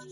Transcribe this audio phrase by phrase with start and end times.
[0.00, 0.06] 大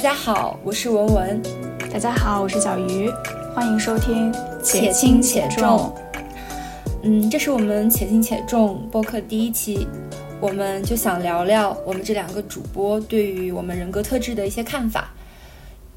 [0.00, 1.42] 家好，我是文文。
[1.90, 3.08] 大家好，我是小鱼，
[3.54, 4.30] 欢迎收听
[4.62, 5.90] 且轻且重。
[7.06, 9.86] 嗯，这是我们且轻且重播客第一期，
[10.40, 15.12] 我们就想聊聊我们这两个主播对于我们人格特质的一些看法。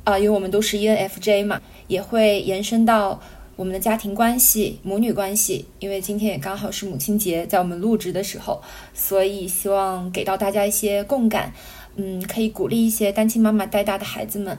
[0.03, 3.21] 啊，因为我们都是 ENFJ 嘛，也会延伸到
[3.55, 5.65] 我们的家庭关系、母女关系。
[5.79, 8.61] 因为今天也刚好是母亲节，在我们录制的时候，
[8.93, 11.53] 所以希望给到大家一些共感。
[11.95, 14.57] 嗯，可以鼓励一些单亲妈妈带大的孩子们。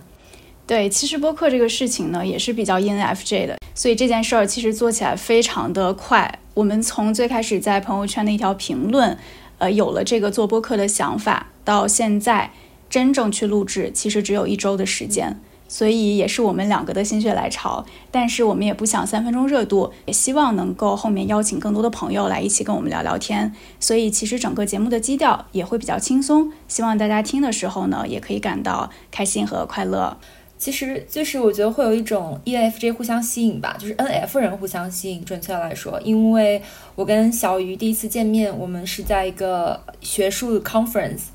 [0.67, 6.41] 对，其实播客这个事情呢，也是比较 ENFJ 的，所以这件事儿其实做起来非常的快。
[6.55, 9.17] 我们从最开始在朋友圈的一条评论，
[9.59, 12.51] 呃，有了这个做播客的想法，到现在
[12.91, 15.39] 真正去录制，其实只有一周的时间。
[15.69, 23.55] 所以也是我们两个的心血来潮，但是我们也不想三分钟热度，也希望能够后面邀请更多的朋友来一起跟我们聊聊天。
[23.79, 30.17] 所以其实整个节目的基调也会比较轻松，希望大家听的时候呢，也可以感到开心和快乐。
[30.59, 35.25] 其实就是我觉得会有一种 ENFJ 互相吸引吧，就是 NF 人互相吸引。
[35.25, 36.61] 准确来说，因为
[36.97, 41.27] 我跟小鱼第一次见面，我们是在一个学术 conference。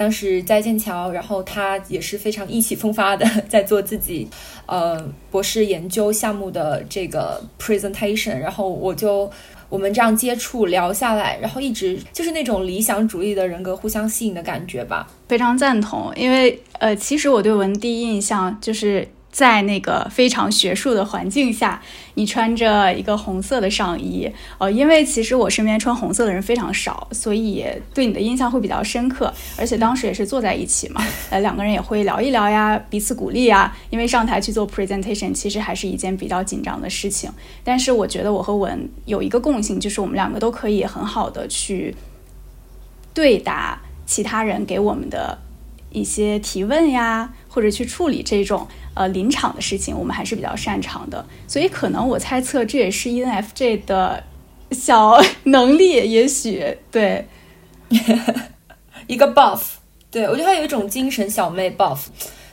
[0.00, 4.26] 当时在剑桥，然后他也是非常意气风发的 在做自己，
[4.64, 4.98] 呃，
[5.30, 9.30] 博士研究项目的这个 presentation，然后我就
[9.68, 16.10] 我们这样接触聊下来，然后一直就是那种理想主义的人格互相吸引的感觉吧，非常赞同。
[16.16, 19.06] 因为呃，其实我对文第一印象就是。
[19.30, 21.80] 在那个非常学术的环境下，
[22.14, 24.28] 你穿着一个红色的上衣，
[24.58, 27.64] 呃，因为其实我身边穿红色的人非常少，所以
[27.94, 29.32] 对你的印象会比较深刻。
[29.56, 33.72] 而且当时也是坐在一起嘛， 呃，两个人也会聊一聊呀，彼此鼓励呀。
[33.90, 37.30] 因为上台去做 presentation，其实还是一件比较紧张的事情。
[37.62, 41.94] 但是我觉得我和文有一个共性，就是我们两个都可以很好的去
[43.14, 45.38] 对答其他人给我们的
[45.92, 48.66] 一些提问呀，或者去处理这种。
[48.92, 54.22] 呃，临场的事情我们还是比较擅长的，所以可能我猜测这也是 ENFJ 的
[54.72, 57.24] 小能力，也许对
[59.06, 59.60] 一个 buff，
[60.10, 62.06] 对我觉得他有一种精神小妹 buff，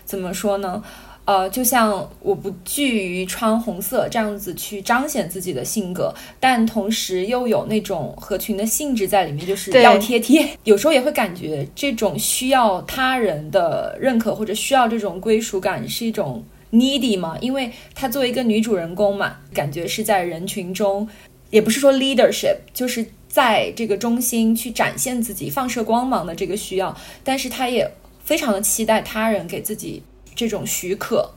[0.05, 0.81] 怎么说呢？
[1.27, 10.47] 呃，就像我不惧于穿红色这样子去彰显自己的性格，但同时又有那种合群的性质在里面，就是要贴贴。
[10.63, 21.05] 有时候也会感觉这种需要他人的认可或者需要这种归属感是一种 needy 嘛，因为她作为一个女主人公嘛，感觉是在人群中，
[21.49, 27.85] 也不是说 leadership，就是在这个中心去展现自己、放射光芒的这个需要，但是她也
[28.23, 30.01] 非常的期待他人给自己。
[30.37, 31.31] 这种许可，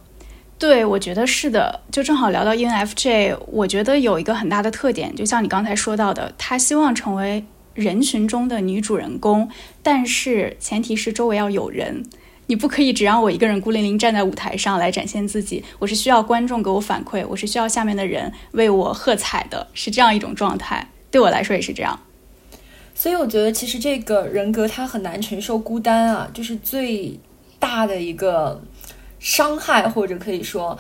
[0.58, 9.48] 对我觉得是的，就正好聊到 ENFJ，我觉得有一个很大的特点，就像你刚才说到的，他希望成为人群中的女主人公，
[9.82, 12.04] 但是前提是周围要有人，
[12.48, 21.98] 你不可以只让我一个人孤零零站在舞台上来展现自己，我是需要观众给我反馈，我是需要下面的人为我喝彩的，是这样一种状态，对我来说也是这样。
[22.94, 27.18] 所以我觉得其实这个人格他很难承受孤单啊，就是最
[27.58, 28.60] 大的一个。
[29.20, 30.76] 伤害，或者可以说，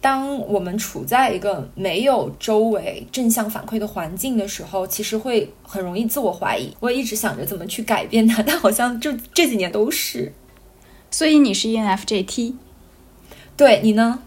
[0.00, 6.74] 当我们处在一个没有周围正向反馈的环境的时候，其实会很容易自我怀疑。
[6.80, 10.32] 我也一直想着怎么去改变它，但好像就这几年都是。
[11.10, 12.56] 所以你是 ENFJ T，
[13.56, 14.20] 对你呢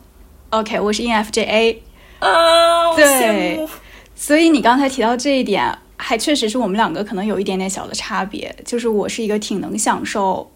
[0.51, 1.83] ？OK，我是 ENFJ A
[2.19, 3.67] 啊，对。
[4.15, 10.51] 所以你刚才提到这一点，还确实是我们两个可能有一点点小的差别，就是我是一个挺能享受。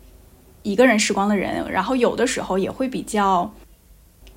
[0.63, 3.53] 一个人时光的人，然后有的时候也会比较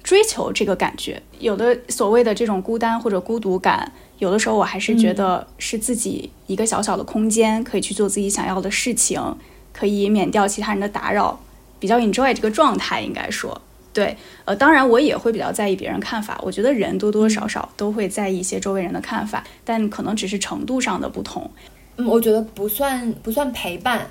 [0.02, 1.20] 追求这个感觉。
[1.38, 9.20] 有的所谓的这种孤单或者孤独感，有的时候我还是觉得是自己一个小小的空间，可以去做自己想要的事情，
[9.72, 11.38] 可以免掉其他人的打扰，
[11.78, 13.00] 比较 enjoy 这个状态。
[13.00, 13.60] 应该说，
[13.92, 16.40] 对，呃，当然我也会比较在意别人看法。
[16.42, 21.50] 我觉得人多多少少都会在意一些周围人的看法，但可能只是程度上的不同。
[21.96, 24.06] 嗯，我觉得不算不算陪伴。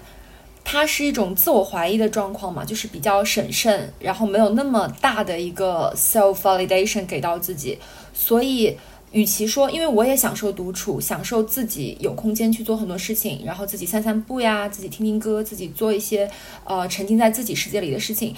[0.68, 7.78] 它是一种自我怀疑的状况嘛，就是比较审慎，然后没有那么大的一个 self validation 给到自己，
[8.14, 8.76] 所以
[9.12, 16.30] 与其说，因为我也享受独处，享受自己有空间去做很多事情，然后自己散散步呀，自己听听歌，自己做一些
[16.64, 18.36] 呃沉浸在自己世界里的事情，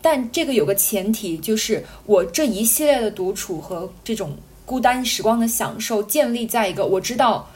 [0.00, 7.50] 但这个有个前提，就是我这一系列的独处和这种孤单时光的享受建立在一个我知道，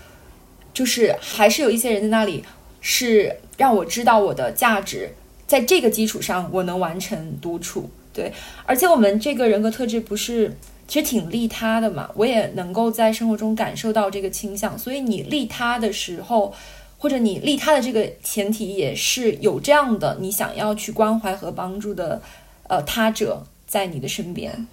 [0.75, 2.45] 就是还是有一些人在那里，
[2.81, 5.11] 是让我知道我的价值，
[5.47, 7.91] 在这个基础上我能完成独处。
[8.11, 8.33] 对，
[8.65, 10.57] 而且我们这个人格特质不是
[10.89, 16.55] 其实挺利他的嘛，我也能够在生活中感受到这个倾向，所以你利他的时候。
[17.03, 22.21] 或者你利他的这个前提也是有这样的，你想要去关怀和帮助的，
[22.69, 24.67] 呃，他者在你的身边。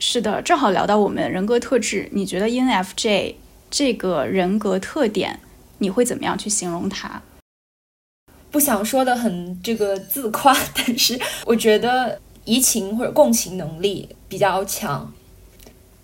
[0.00, 3.36] 是的，正好聊到我们人格特质，你觉得 ENFJ
[3.70, 5.38] 这个人格特点，
[5.78, 7.22] 你会怎么样去形容它？
[8.54, 15.12] 不想说的很这个自夸， 但是我觉得移情或者共情能力比较强，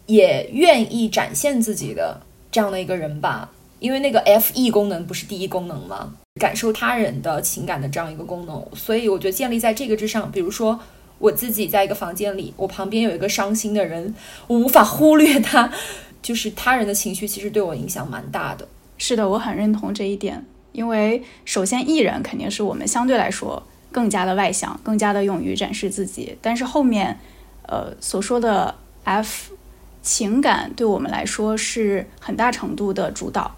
[0.07, 2.21] 也愿意展现自己的
[2.51, 3.53] 这样的一个人吧。
[3.79, 6.13] 因为那个 F E 功能不是第一功能吗？
[6.41, 10.29] 感受他人的情感的这样一个功能，所以我觉得建立在这个之上。
[10.33, 10.81] 比如说
[11.21, 14.13] 我自己在一个房间里，我旁边有一个伤心的人，
[14.49, 15.73] 我无法忽略他，
[16.21, 18.67] 就是他人的情绪其实对我影响蛮大的。
[18.99, 20.45] 是的，我很认同这一点。
[20.81, 23.63] 因为首先艺人肯定是我们相对来说
[23.93, 27.19] 更加的外向，更加的勇于展示自己，但是后面
[27.69, 28.75] 呃所说的
[29.05, 29.53] F
[30.01, 33.55] 情感对我们来说是很大程度的主导。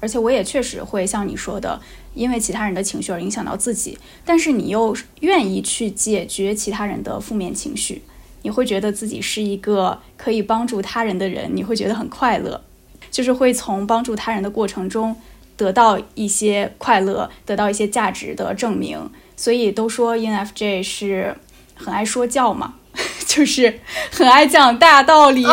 [0.00, 1.80] 而且我也确实会像你说的，
[2.12, 8.02] 因为其他人的情绪而影响到自己，但是你又愿意去解决其他人的负面情绪，
[8.42, 12.62] 你会觉得自己是一个可以帮助他人的人，你会觉得很快乐，
[13.10, 15.16] 就是会从帮助他人的过程中
[15.60, 18.98] 得到一些快乐，得到一些价值的证明。
[19.36, 21.36] 所以都说 INFJ 是
[21.74, 22.76] 很爱说教嘛，
[23.26, 23.78] 就是
[24.10, 25.44] 很爱讲大道理。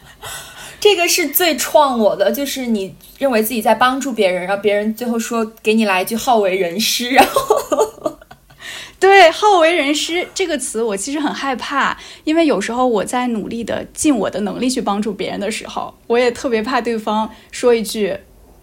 [0.80, 8.18] 这个是最创我的，就是你认为自己在帮助别人，然后别人最后说给你来一句好为人师，然后
[8.98, 18.16] 对好为人师这个词，我其实很害怕，因为有时候我在努力的尽我的能力去帮助别人的时候，我也特别怕对方说一句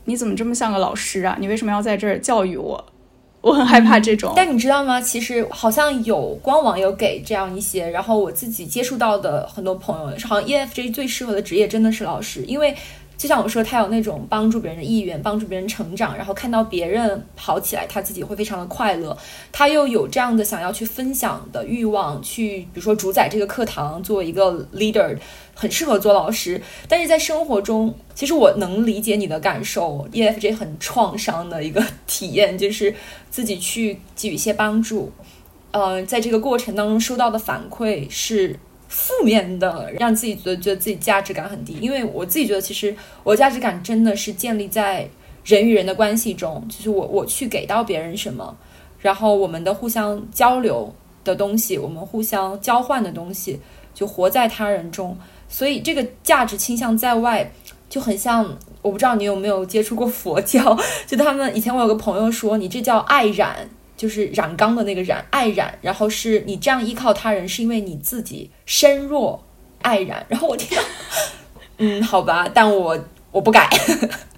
[0.05, 1.38] 你怎么这么像个老师啊？
[1.39, 2.85] 你为什么要在这儿教育我？
[3.41, 5.01] 我很害怕这种，但你知道吗？
[5.01, 12.75] 其实好像有官网有给这样一些，然后我自己接触到的很多朋友，好像 EFJ 最适合的职业真的是老师，因为。
[13.18, 19.18] 就像我说，他有那种帮助别人的意愿，帮助别人成长，然后看到别人好起来，他自己会非常的快乐。
[19.51, 25.18] 他又有这样的想要去分享的欲望，去比如说主宰这个课堂，作为一个 leader，
[25.54, 26.62] 很适合做老师。
[26.89, 32.94] 但是在生活中，其实我能理解你的感受，EFJ 很创伤的一个体验，就是
[33.30, 35.13] 自己去给予一些帮助，
[35.71, 38.60] 呃，在这个过程当中收到的反馈是。
[38.93, 45.09] 负面的，让自己觉得觉得自己价值感很低，因为我自己觉得，其实我价值感真的是建立在
[45.43, 48.55] 人与人的关系中，就是我我去给到别人什么，
[48.99, 50.93] 然后我们的互相交流
[51.23, 53.59] 的东西，我们互相交换的东西，
[53.95, 55.17] 就活在他人中，
[55.49, 57.51] 所以这个价值倾向在外
[57.89, 58.45] 就很像，
[58.83, 63.67] 我不知道你有没有接触过佛教， 就他们以前我有个朋友说，你这叫爱染。
[64.03, 69.41] 就是染缸的那个染，爱染，然后是你这样依靠他人，是因为你自己身弱
[69.81, 70.25] 爱染。
[70.27, 70.83] 然后我听到，
[71.79, 73.01] 嗯，好吧，但我
[73.31, 73.69] 我不改，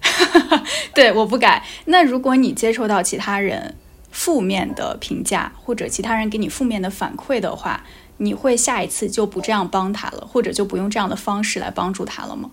[0.94, 1.66] 对，我不改。
[1.86, 3.74] 那如果你接受到其他人
[4.12, 7.84] 负面的评价，或者其他人给你负面的反馈的话，
[8.18, 12.52] 你会下一次就不这样帮他了，或者就不用这样的方式来帮助他了吗？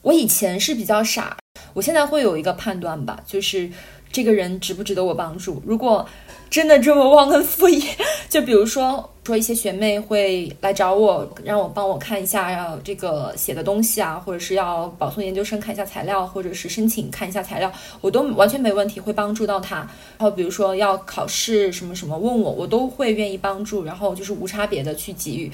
[0.00, 1.36] 我以前是比较傻，
[1.74, 3.70] 我现在会有一个判断吧，就是。
[4.10, 5.62] 这个人值不值得我帮助？
[5.66, 6.06] 如果
[6.50, 7.82] 真的这么忘恩负义，
[8.28, 19.76] 就比如说说一些学妹会来找我，让我帮我看一下要这个写的东西啊，或者是要保送研究生看一下材料，或者是申请看一下材料，我都完全没问题，会帮助到他。
[19.76, 25.52] 然后比如说要考试什么什么问我，我都会愿意帮助，然后就是无差别的去给予。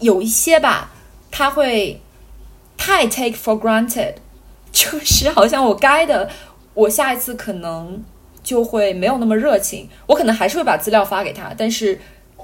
[0.00, 0.90] 有一些吧，
[1.30, 2.00] 他会
[2.78, 4.14] 太 take for granted，
[4.72, 6.30] 就是好像我该的。
[6.74, 8.02] 我下一次可能
[8.42, 11.98] 就会没有那么热情，我可能还是会把资料发给他，但是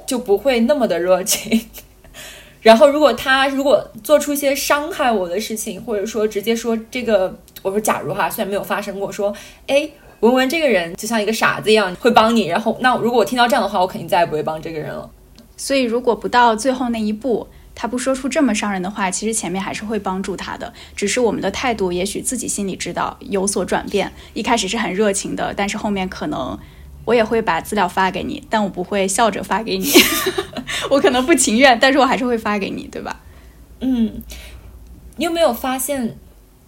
[0.06, 1.68] 就不会那么的热情。
[2.61, 9.33] 然后，如果他如果做出一些伤害我的事情，或者说直接说这个，我说假如哈，虽然没有发生过，说
[9.68, 9.88] 哎，
[10.21, 12.47] 文文这个人就像一个傻子一样，会帮你。
[12.49, 15.09] 然后，那如果我听到这样的话，我肯定再也不会帮这个人了。
[15.56, 17.47] 所以，如果不到最后那一步。
[17.76, 24.11] 他不说出这么伤人的话，其实前面还是会帮助他的，只是我们的态度也许自己心里知道有所转变。
[24.33, 26.59] 一开始是很热情的，但是后面可能
[27.04, 29.92] 我也会把资料发给你，但我不会笑着发给你，
[30.90, 33.21] 我可能不情愿，但是我还是会发给你，对吧？
[33.80, 34.23] 嗯，
[35.16, 36.16] 你有没有发现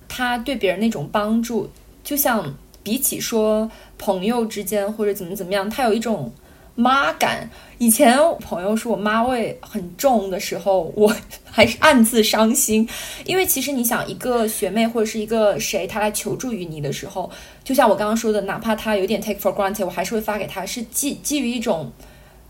[0.07, 1.71] 他对别人那种帮助，
[2.05, 6.31] 就像比起说朋友之间或者怎么怎么样，他有一种
[6.79, 7.51] 妈感。
[7.79, 11.13] 以前我朋友说我妈味很重的时候，我
[11.45, 12.89] 还是暗自伤心，
[13.25, 17.29] 因为其实你想，一个学妹或者是一个谁，她来求助于你的时候，
[17.65, 21.91] 就像我刚刚说的，哪怕她有点 take for granted，我还是会发给她，是基基于一种，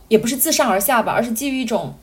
[0.09, 1.95] 也不是自上而下吧，而是基于一种，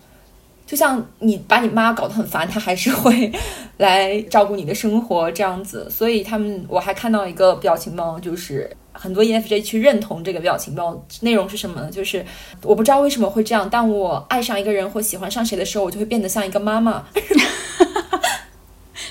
[0.65, 3.31] 就像你把你妈搞得很烦，她还是会
[3.77, 5.89] 来照顾你的生活这样子。
[5.89, 8.75] 所以他们，我还看到一个表情包，就是。
[8.97, 11.91] 很多 EFJ 去认同这个表情包内容是什么呢？
[11.91, 12.25] 就是
[12.61, 17.03] 我不知道为什么会这样，当我爱上一个人或喜欢上谁的时候，我就会变得像一个妈妈。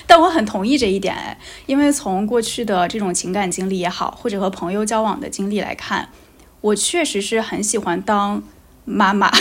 [0.07, 6.09] 但我很同意这一点哎，因为从过去的这种情感经历也好，或者和朋友交往的经历来看，
[6.61, 8.41] 我确实是很喜欢当
[8.85, 9.31] 妈妈。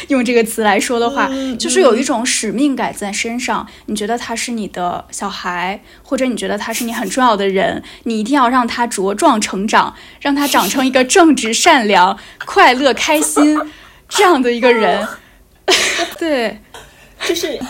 [0.08, 3.66] 用这个词来说的话，就是有一种使命感在身上。
[3.86, 13.58] 你觉得他是你的小孩，或者你觉得他是你很重要的人，你一定要让他茁壮成长，让他长成一个正直、善良、快乐、开心
[14.08, 15.06] 这样的一个人。
[16.18, 16.60] 对，
[17.26, 17.60] 就是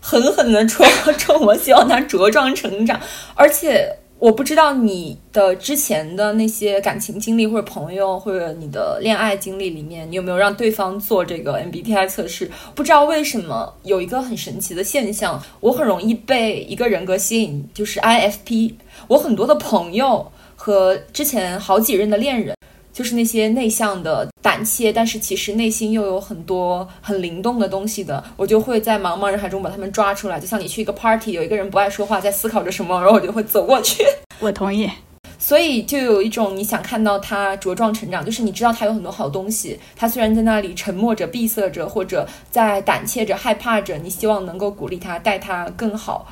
[0.00, 0.86] 狠狠的戳
[1.18, 2.98] 中我，希望他茁壮成长，
[3.34, 3.97] 而且。
[4.20, 12.50] 我不知道你的之前的那些感情经历，或者朋友，或者你的恋爱经历里面，你有没有让对方做这个 MBTI 测试？
[12.74, 18.74] 不知道为什么有一个很神奇的现象，我很容易被一个人格吸引，就是 IFP。
[19.06, 22.57] 我很多的朋友和之前好几任的恋人。
[22.98, 30.40] 就是那些内向的、胆怯，但是其实内心又有很多很灵动的东西的，我就会在茫茫人海中把他们抓出来。
[30.40, 34.04] 就像你去一个 party，有一个人不爱说话，在思考着什么，然后我就会走过去。
[34.40, 34.90] 我同意。
[35.38, 46.26] 所以就有一种你想看到他茁壮成长，就是你知道他有很多好东西，他虽然在那里沉默着、闭塞着，或者在胆怯着、害怕着，你希望能够鼓励他，带他更好。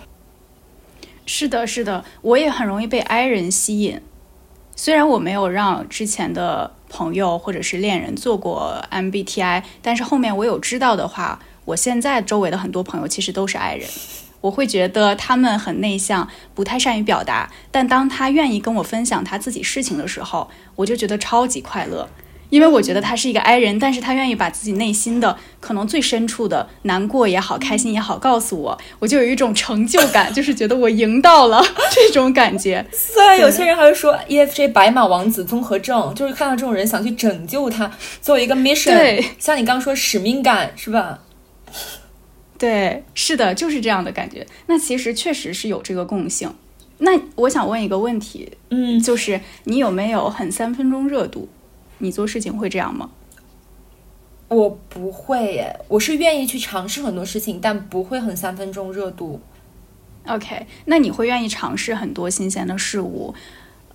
[1.27, 4.01] 是的，是的，我也很容易被 I 人吸引。
[4.79, 13.89] 虽然我没有让之前的朋友或者是恋人做过 MBTI，但是后面我有知道的话，我现在周围的很多朋友其实都是 I 人。
[14.43, 22.07] 我会觉得他们很内向，不太善于表达，但当他愿意跟我分享他自己事情的时候，我就觉得超级快乐。
[22.51, 32.87] 因为我觉得他是一个 I 人，但是他愿意把自己内心的可能最深处的难过也好、开心也好告诉我，我就有一种成就感， 就是觉得我赢到了 这种感觉。
[32.93, 38.95] 虽然有些人还会说 EFJ 白马王子综合症，就是看到这种人想去拯救他，作为一个 mission。
[38.95, 41.21] 对，像你刚刚说使命感是吧？
[42.59, 44.47] 对，是的，就是这样的感觉。
[44.67, 46.51] 那其实确实是有这个共性。
[46.99, 51.47] 那我想问一个问题，嗯，就是你有没有很三分钟热度？
[51.99, 53.11] 你做事情会这样吗？
[54.49, 59.41] 我不会耶，我是愿意去尝试很多事情，但不会很三分钟热度。
[60.27, 63.35] OK，那你会愿意尝试很多新鲜的事物，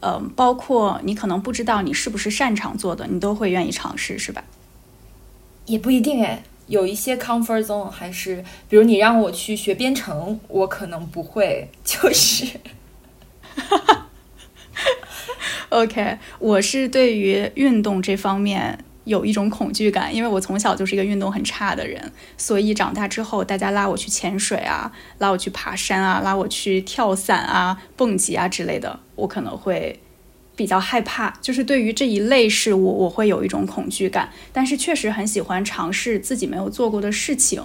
[0.01, 4.43] 嗯，包括你可能不知道你是不是擅长做的，你都会愿意尝试，是吧？
[5.67, 12.60] 也不一定哎，有一些 comfort zone 还是，比如你让我去学编程，我可能不会，就是。
[15.72, 29.98] OK，我是对于运动这方面有一种恐惧感，因为我从小就是一个运动很差的人，所以长大之后大家拉我去潜水啊，拉我去爬山啊，拉我去跳伞啊、蹦极啊之类的，我可能会
[30.58, 31.30] 比较害怕。
[31.42, 37.63] 就是对于这一类事物，我会有一种恐惧感，但是确实很喜欢尝试自己没有做过的事情。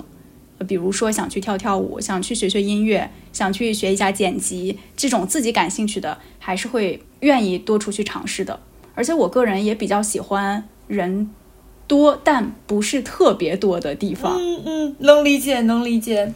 [0.66, 8.60] 比如说想去跳跳舞，想去学学音乐，想去学一下剪辑，这种自己感兴趣的，还是会愿意多出去尝试的。
[8.94, 11.30] 而且我个人也比较喜欢人
[11.86, 14.38] 多但不是特别多的地方。
[14.38, 16.32] 嗯嗯，能理解，能理解。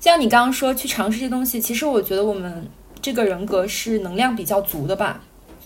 [0.00, 2.68] 像你刚刚说去尝试这些东西，其实我觉得我们
[3.00, 5.22] 这个人格是能量比较足的吧，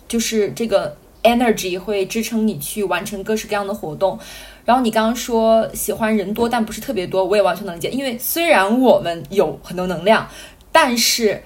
[0.06, 4.18] 就是这个 energy 会支撑你去完成各式各样的活动。
[4.64, 7.90] 然后你刚刚说喜欢人多，但不是特别多，我也完全能理解。
[7.90, 10.28] 因为虽然我们有很多能量，
[10.72, 11.42] 但是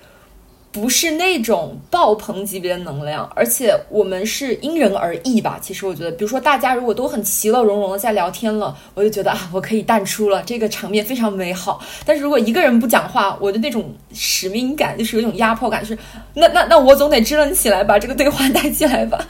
[0.71, 5.59] 不是那种爆棚级别的能量，而且我们是因人而异吧。
[5.61, 11.81] 其实我觉得，比如说大家如果都很其乐融融的在聊天了，我就觉得啊，我可以淡出了，这个场面非常美好。
[12.05, 15.99] 但是如果一个人不讲话，我的那种使命感就是有一种压迫感，就是
[16.35, 19.27] 那那那我总得支棱起来，把这个对话带起来吧。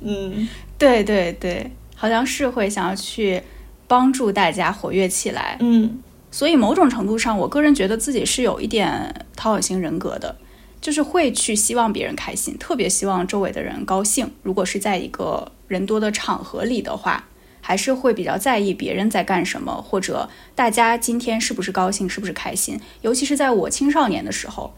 [0.00, 1.72] 嗯，对对对。
[1.96, 3.42] 好像是会想要去
[3.88, 5.98] 帮助大家活跃起来，嗯，
[6.30, 10.36] 所以某种程度上，我个人觉得自己是有一点讨好型人格的，
[10.80, 14.30] 就是会去希望别人开心，特别希望周围的人高兴。
[14.42, 17.24] 如果是在一个人多的场合里的话，
[17.60, 22.78] 还是会比较在意别人在干什么，或者大家今天是不是高兴，是不是开心。
[23.00, 24.74] 尤其是在我青少年的时候，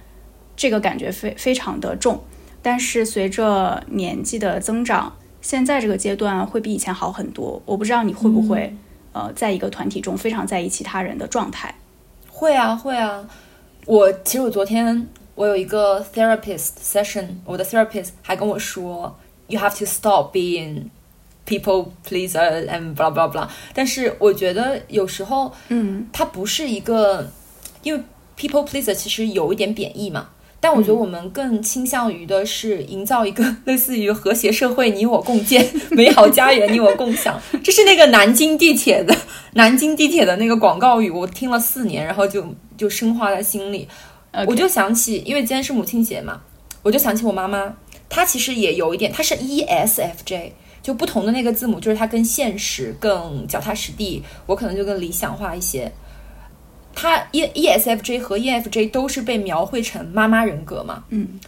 [0.57, 2.23] 这个感觉非非常的重。
[2.63, 7.61] 但是随着年纪的增长，现在这个阶段会比以前好很多。
[7.65, 8.75] 我不知道你会不会，
[9.13, 11.75] 呃，在一个团体中非常在意其他人的状态。
[12.31, 13.29] 会啊，会啊。
[13.87, 19.17] 我其实我昨天我有一个 therapist session，我的 therapist 还跟我说
[19.47, 20.85] ，you have to stop being
[21.47, 23.49] people pleaser and blah blah blah。
[23.73, 27.31] 但是我觉得有时候，嗯，它不是一个，
[27.83, 28.03] 因为
[28.37, 30.29] people pleaser 其实有一点贬义嘛。
[30.61, 37.41] 但我觉得我们更倾向于的是营造一个 类似于和谐社会，你我共建美好家园，你我共享。
[37.63, 39.17] 这是那个南京地铁的
[39.55, 42.45] 南京地铁的那个广告语，我听了四年，然后就
[42.77, 43.87] 就深化在心里。
[44.47, 46.41] 我就想起，因为今天是母亲节嘛，
[46.83, 47.77] 我就想起我妈妈，
[48.09, 55.93] 她其实也有一点，她是 E S F J，就不同的那个字母，就是她更现实、更脚踏实地，我可能就更理想化一些。
[57.01, 61.05] 他 E E S F J 和 E F J 都是被描绘成妈妈人格嘛？
[61.11, 61.39] 嗯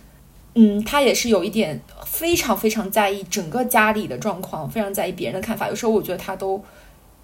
[0.54, 5.68] 嗯，他也是有一点非常非常在意整个家里的状况，非常在意别人的看法。
[5.68, 6.62] 有时候我觉得他都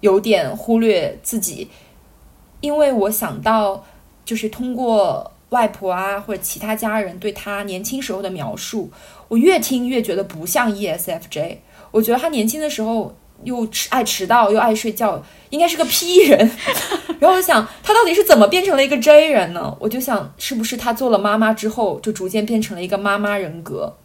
[0.01, 1.69] 有点忽略自己，
[2.59, 3.85] 因为我想到
[4.25, 8.91] 就是通过外婆啊或者其他家人对他年轻时候的描述，
[9.29, 11.61] 我越听越觉得不像 E S F J。
[11.91, 13.15] 我觉得他年轻的时候。
[13.43, 16.37] 又迟爱迟到又爱睡觉，应该是个 P 人。
[17.19, 19.75] 然后我想，他到底是怎么变成了一个 J 人呢？
[19.79, 23.97] 我就想，是不是他做了妈妈之后，就逐渐变成了一个妈妈人格？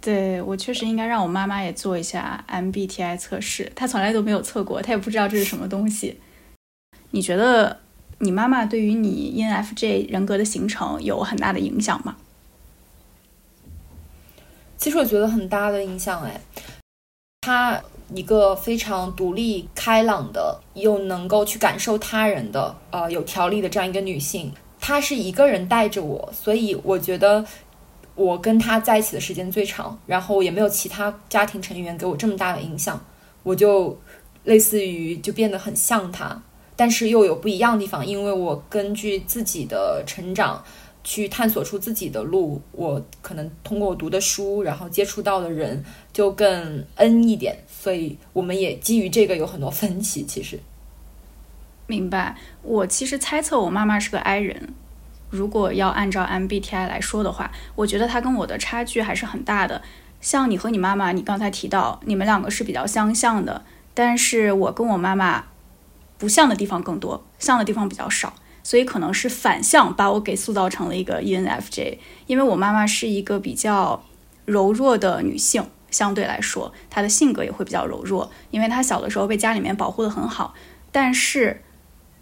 [0.00, 6.20] 对我确实应该让我妈妈也做一下 MBTI 测试，她从来都没有测过，她也不知道这是什么东西。
[7.12, 7.80] 你觉得
[8.18, 12.16] 你妈妈对于你 ENFJ 人格的形成有很大的影响吗？
[14.76, 16.38] 其实我觉得很大的影响，哎，
[17.40, 17.80] 她。
[18.12, 24.52] 一个非常独立、开朗的，又能够去感受他人的，呃，有条理的这样一个女性。
[24.80, 27.44] 她是一个人带着我，所以我觉得
[28.14, 33.02] 我跟她在一起的时间最长，然后也没有其他家庭成员给我这么大的影响。
[33.42, 33.98] 我就
[34.44, 36.42] 类似于就变得很像她，
[36.76, 40.62] 但是又有不一样的地方，因为我根据自己的成长。
[41.06, 50.24] 去探索出自己的路，我可能通过我读的书，然后接触到的人就更 N 一点，所以我们也基于这个有很多分歧。
[50.24, 50.58] 其实，
[51.86, 52.34] 明白。
[52.62, 54.72] 我其实猜测我妈妈是个 I 人，
[55.28, 59.82] 如果要按照 MBTI 来说的话，我觉得她跟我的差距还是很大的。
[60.22, 65.44] 像你和你妈妈，你刚才提到你们两个是比较相像的，但是我跟我妈妈
[66.16, 68.32] 不像的地方更多，像的地方比较少。
[68.62, 74.02] 所以可能是反向把我给塑造成了一个 ENFJ，因为我妈妈是一个比较
[74.46, 80.52] 柔弱的女性，相对来说他的性格也会比较柔弱，因为他小的时候被家里面保护的很好，
[80.90, 81.62] 但是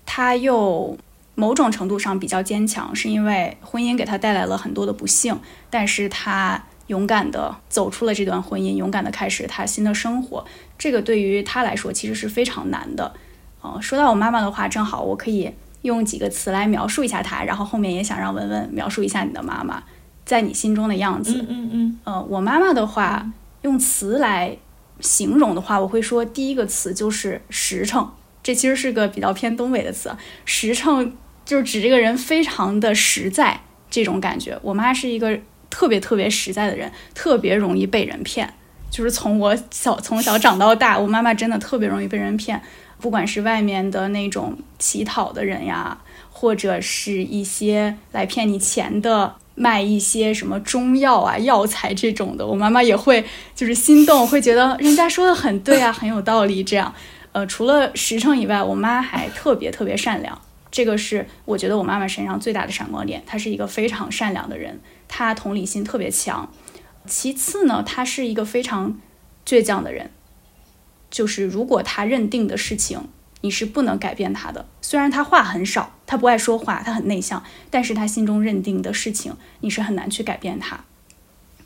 [0.04, 0.98] 他又
[1.34, 10.44] 某种程度上比较坚强，是因为婚姻给他带来了很多的不幸，但是他勇敢的走出了这段婚姻，勇敢的开始他新的生活，
[10.76, 13.14] 这个对于他来说其实是非常难的。
[13.64, 15.52] 嗯，说到我妈妈的话，正好我可以。
[15.82, 19.82] 用几个词来描述一下她，然后后面也想让文文描述一下你的妈妈，
[20.24, 21.34] 在你心中的样子。
[21.40, 21.98] 嗯嗯嗯。
[22.04, 23.28] 呃，我妈妈的话，
[23.62, 24.56] 用词来
[25.00, 28.10] 形容的话，我会说第一个词就是实诚。
[28.42, 34.58] 这其实是个比较偏东北的词，实诚就是指这个人非常的实在这种感觉。
[34.62, 35.38] 我妈是一个
[35.70, 38.52] 特别特别实在的人，特别容易被人骗。
[38.90, 42.60] 就是从我小从小长到大，我妈妈真的特别容易被人骗。
[42.98, 45.98] 不管是外面的那种乞讨的人呀，
[46.30, 56.64] 或者是一些来骗你钱的，卖一些什么中药啊、药材这种的，我妈妈也会就是心动，会觉得人家说的很对啊，很有道理。
[56.64, 56.94] 这样，
[57.32, 63.22] 呃，除了实诚以外，我妈还特别特别善良，这个是我觉得我妈妈身上最大的闪光点。
[63.26, 66.50] 她是一个非常善良的人，她同理心特别强。
[67.06, 68.98] 其次呢，她是一个非常
[69.46, 70.10] 倔强的人。
[71.10, 73.08] 就是如果她认定的事情，
[73.42, 74.64] 你是不能改变他的。
[74.80, 80.80] 虽然他话很少，他不爱说话，他很内向，但是他心中认定的事情，你是很难去改变他。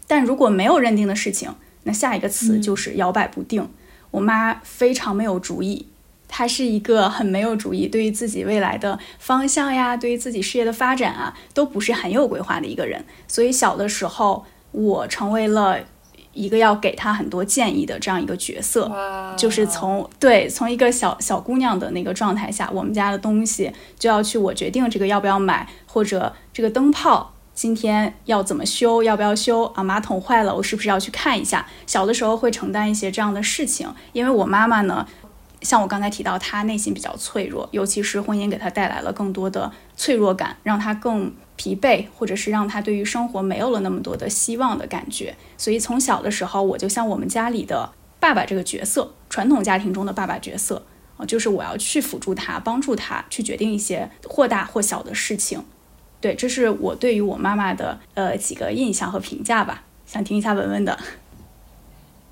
[0.07, 3.69] 但如果没有认定的事情，那下一个词就是摇摆不定。
[4.11, 5.87] 我妈非常没有主意，
[6.29, 13.05] 她是一个很没有主意，对于自己未来的方向呀，对于自己事业的发展啊，都不是很有规划的一个人。
[13.29, 15.81] 所以小的时候，我成为了。
[16.37, 18.93] 一个要给他很多建议的这样一个角色，
[19.37, 29.83] 就是从对从一个小小姑娘的那个状态下，我们家的东西就要去我决定这个要不要买，或者这个灯泡今天要怎么修，要不要修啊？
[29.83, 31.67] 马桶坏了，我是不是要去看一下？
[31.87, 35.07] 小的时候会承担一些这样的事情，因为我妈妈呢
[35.67, 45.35] 像我刚才提到，他内心比较脆弱，尤其是婚姻给他带来了更多的脆弱感，让他更疲惫，或者是让他对于生活没有了那么多的希望的感觉。
[45.59, 55.65] 所以从小的时候，我就像我们家里的爸爸这个角色，传统家庭中的爸爸角色啊，就是我要去辅助他，帮助他去决定一些或大或小的事情。
[56.21, 60.97] 对，这是我对于我妈妈的呃几个印象和评价吧，想听一下文文的。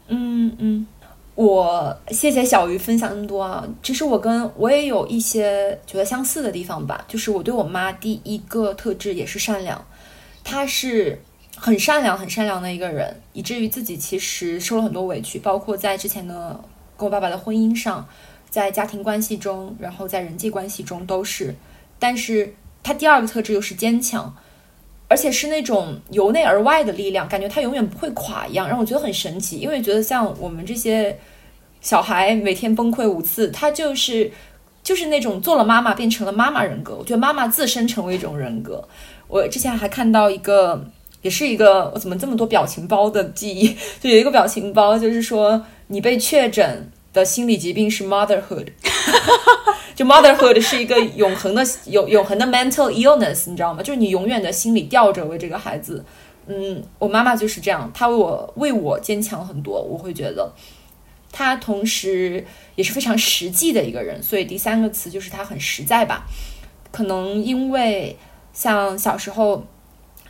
[0.07, 0.87] 嗯嗯，
[1.35, 3.67] 我谢谢小鱼分享那么多啊。
[3.83, 9.85] 其实我跟我也有一些觉得相似的地方吧，就是我对我妈第一个特质也是善良，
[10.43, 11.21] 她是
[11.57, 16.61] 很善良很善良的一个人，以至于自己其实受了很多委屈，包括在之前的
[16.97, 18.07] 跟我爸爸的婚姻上，
[18.49, 21.55] 在家庭关系中，然后在人际关系中都是，
[21.99, 22.55] 但是。
[22.87, 24.37] 她第二个特质又是坚强，
[25.15, 29.59] 而且是那种由内而外的力量，感觉他永远不会垮一样，让我觉得很神奇。
[29.59, 31.17] 因为觉得像我们这些
[31.81, 34.29] 小孩每天崩溃五次，他就是
[34.83, 36.97] 就是那种做了妈妈变成了妈妈人格。
[36.97, 38.83] 我觉得妈妈自身成为一种人格。
[39.29, 40.85] 我之前还看到一个，
[41.23, 43.69] 也是一个我怎么这么多表情包的记忆，
[44.01, 48.67] 就有一个表情包，就是说你被确诊的心理疾病是 motherhood。
[49.95, 53.83] 就 motherhood 是一个永恒的、永永恒的 mental illness，你知道吗？
[53.83, 56.05] 就是你永远的心里吊着为这个孩子。
[56.47, 59.81] 嗯，我妈妈就是这样，她为我为我坚强很多。
[59.81, 60.53] 我会觉得，
[61.33, 64.23] 她同时也是非常实际的一个人。
[64.23, 66.27] 所以第三个词就是她很实在吧。
[66.91, 68.17] 可能因为
[68.53, 69.65] 像小时候，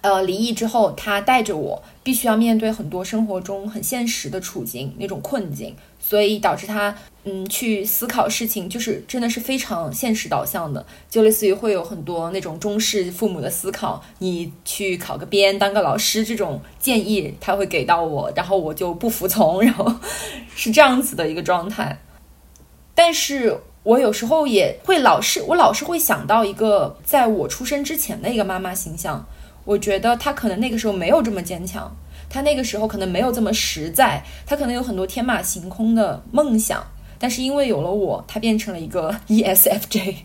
[0.04, 5.74] 呃，离异之后，她带着我，必须要面对很多生活中很现实的处境，那种困境。
[5.98, 19.90] 所以导致他，嗯，去思考事情，就是真的是非常现实导向的，就类似于会有很多那种中式父母的思考，你去考个编，当个老师这种建议，他会给到我，然后我就不服从， 然后
[20.54, 21.98] 是这样子的一个状态。
[22.94, 29.26] 但是我有时候也会老是，我老是会想到一个在我出生之前的一个妈妈形象，
[29.64, 31.94] 我觉得他可能那个时候没有这么坚强。
[32.30, 36.84] 他那个时候可能没有这么实在，他可能有很多天马行空的梦想，
[37.18, 40.16] 但是因为有了我，他变成了一个 ESFJ。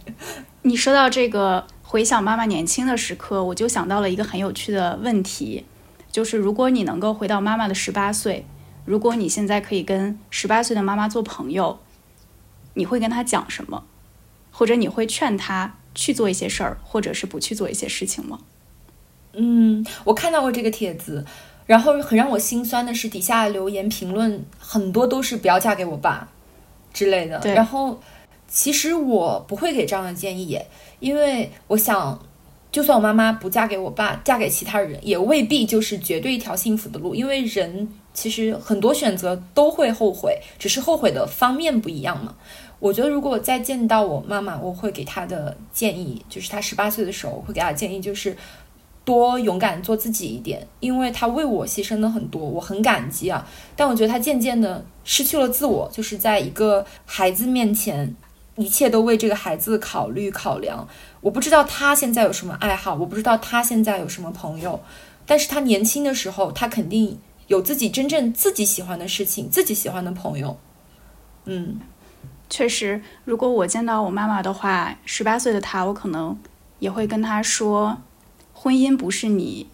[0.63, 5.65] 你说到这个回想妈妈年轻的时刻，我就想到了一个很有趣的问题，
[6.11, 8.45] 就是如果你能够回到妈妈的十八岁，
[8.85, 11.79] 如果你现在可以跟十八岁的妈妈做朋友，
[12.73, 13.83] 你会跟她讲什么？
[14.51, 18.39] 或者你会劝她去做一些事儿，或者是不去做一些事情吗？
[19.33, 21.25] 嗯，我看到过这个帖子。
[21.65, 26.27] 然后很让我心酸的是，底下留言评论很多都是不要嫁给我爸
[26.91, 27.39] 之类的。
[27.53, 28.01] 然后
[28.47, 30.59] 其实我不会给这样的建议，
[30.99, 32.19] 因为我想，
[32.71, 37.13] 就算我妈妈不嫁给我爸，嫁给其他人，也未必就是绝对一条幸福的路。
[37.13, 42.33] 因为人其实很多选择都会后悔，只是后悔的方面不一样嘛。
[42.79, 48.35] 我觉得如果再见到我妈妈，我会给她的建议，就是她十八岁的时候，我会给她建议就是。
[49.09, 53.43] 多勇敢做自己一点，因为他为我牺牲了很多，我很感激啊。
[53.75, 58.15] 但我觉得他渐渐的失去了自我，就是在一个孩子面前，
[58.55, 60.87] 一切都为这个孩子考虑考量。
[61.21, 64.79] 我不知道他现在有什么爱好，我不知道他现在有什么朋友，
[65.25, 67.17] 但是他年轻的时候，他肯定
[67.47, 70.59] 有自己真正自己喜欢的事情，自己喜欢的朋友。
[71.45, 71.79] 嗯，
[72.47, 76.37] 确实，如果我见到我妈妈的话，十八岁的她，我可能
[76.77, 77.97] 也会跟她说。
[78.61, 79.69] 婚姻不是你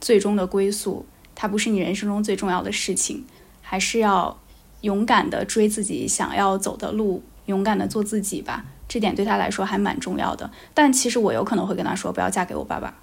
[0.00, 3.22] 最终的归宿，它不是你人生中最重要的事情，
[3.60, 4.40] 还是要
[4.80, 8.64] 勇敢的追自己想要走的路，勇敢的做自己吧。
[8.88, 10.50] 这点对他来说还蛮重要的。
[10.72, 12.94] 但其实我有可能会跟他说，不要嫁给我爸爸，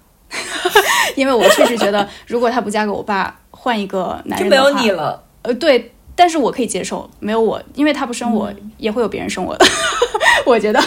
[1.14, 5.24] 因为我确实觉得，如果他不嫁给我爸，换一个男人就没有你了。
[5.42, 5.94] 呃，对。
[6.18, 9.64] 但是我可以接受，没有我，因为他不生我，也会有别人生我的。
[10.44, 10.82] 我觉得，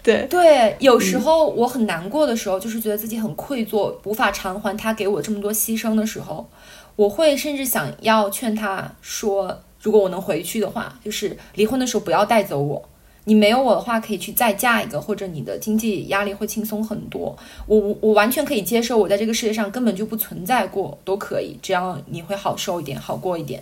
[0.00, 6.48] 对对，有时候我很难过的时候，就是觉得自己很愧疚，无法偿还他给我这么多牺牲的时候，
[6.94, 12.88] 我会甚至想要劝他说，如果我能回去的话，就是离婚的时候不要带走我，
[13.24, 17.36] 你没有我的话，可以去再嫁一个，或者你的经济压力会轻松很多。
[17.66, 23.60] 我我完全可以接受，我在这个世界上根本就不存在过，都可以，只要你会好受一点，好过一点。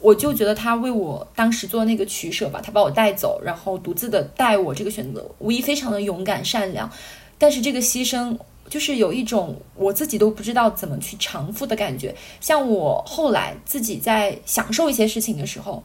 [0.00, 6.90] 我就觉得他为我当时做那个取舍吧，他把我带走，然后独自的带我，这个选择无疑非常的勇敢善良，
[7.36, 8.36] 但是这个牺牲
[8.68, 12.14] 就是有一种我自己都不知道怎么去偿付的感觉。
[12.40, 15.82] 像我后来自己在享受一些事情的时候，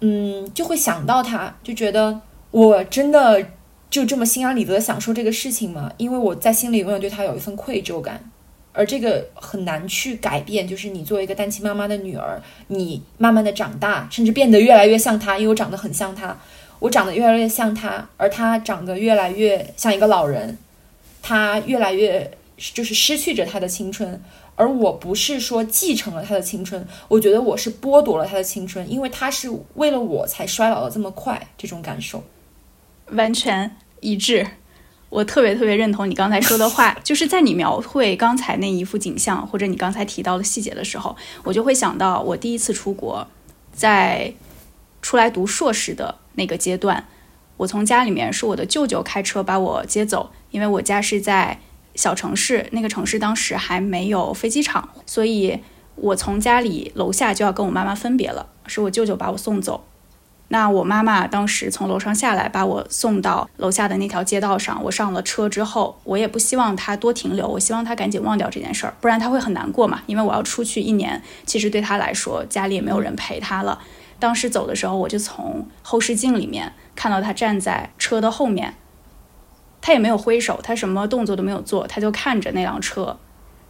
[0.00, 3.44] 嗯，就会想到他，就觉得我真的
[3.88, 5.90] 就这么心安理得享受这个事情吗？
[5.96, 8.30] 因为我在心里永远对他有一份愧疚感。
[8.78, 16.38] 而这个很难去改变，就是你作为一个单亲妈妈的女儿，你慢慢的长大，甚至变得越来越像她，因为我长得很像她。
[16.80, 20.56] 我长得越来越像他，而他长得越来越像一个老人，
[21.20, 24.22] 他越来越就是失去着他的青春，
[24.54, 32.22] 而我不是说继承了他的青春，我觉得我是剥夺了他的青春，因为他是为了我才衰老的这么快，这种感受
[33.10, 34.46] 完全一致。
[35.10, 43.26] 我特别特别认同你刚才说的话， 就是在你描绘刚才那一幅景象，或者你刚才提到的细节的时候，我就会想到我第一次出国，
[43.72, 44.34] 在
[45.02, 46.16] 出来读硕士的。
[46.38, 47.04] 那个阶段，
[47.56, 51.58] 我从家里面是我的舅舅开车把我接走，因为我家是在
[51.96, 55.58] 小城市，那个城市当时还没有飞机场，所以
[55.96, 59.84] 我从家里楼下就要跟我妈妈分别了，是我舅舅把我送走。
[60.50, 73.78] 那我妈妈当时从楼上下来把我送到楼下的那条街道上，我上了车之后，我也不希望她多停留，我希望她赶紧忘掉这件事儿，不然她会很难过嘛，因为我要出去一年，其实对她来说家里也没有人陪她了。
[74.18, 78.74] 当时走的时候，我就从后视镜里面看到他站在车的后面，
[79.80, 83.16] 他也没有挥手，他什么动作都没有做，他就看着那辆车。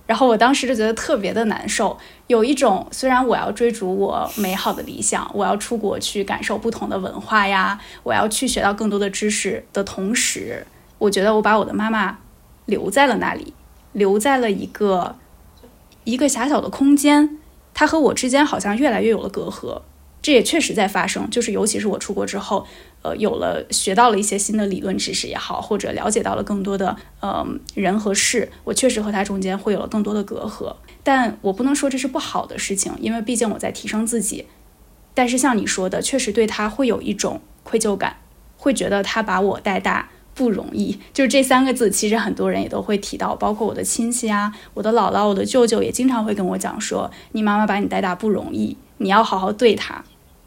[0.09, 10.67] 然后我当时就觉得特别的难受，有一种虽然我要追逐我美好的理想，我要出国去感受不同的文化呀，我要去学到更多的知识的同时，
[10.97, 12.21] 我觉得我把我的妈妈
[12.65, 13.53] 留在了那里，
[13.93, 15.17] 留在了一个
[16.05, 17.37] 一个狭小的空间，
[17.75, 19.83] 她和我之间好像越来越有了隔阂。
[20.23, 22.67] 这也确实在发生，就是尤其是我出国之后，
[23.03, 30.75] 呃，有了学到了一些新的理论知识也好，或者了解到了更多的呃人和事，我确实和他中间会有了更多的隔阂。
[31.03, 34.47] 但我不能说这是不好的事情，因为毕竟我在提升自己。
[35.15, 38.17] 但是像你说的，确实对他会有一种愧疚感，
[38.57, 40.99] 会觉得他把我带大不容易。
[41.13, 48.77] 就是这三个字，其实很多人也都会提到，包括我的亲戚啊，我的姥姥、我的舅舅也经常会跟我讲说，你妈妈把你带大不容易。
[48.99, 50.05] 你要好好对他，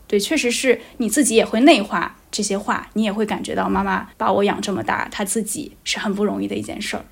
[0.08, 7.06] 对，确实是你自己也会内化这些话，你也会感觉到妈妈把我养这么大，她自己是很不容易的一件事儿。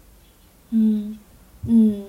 [0.69, 1.19] 嗯
[1.67, 2.05] 嗯，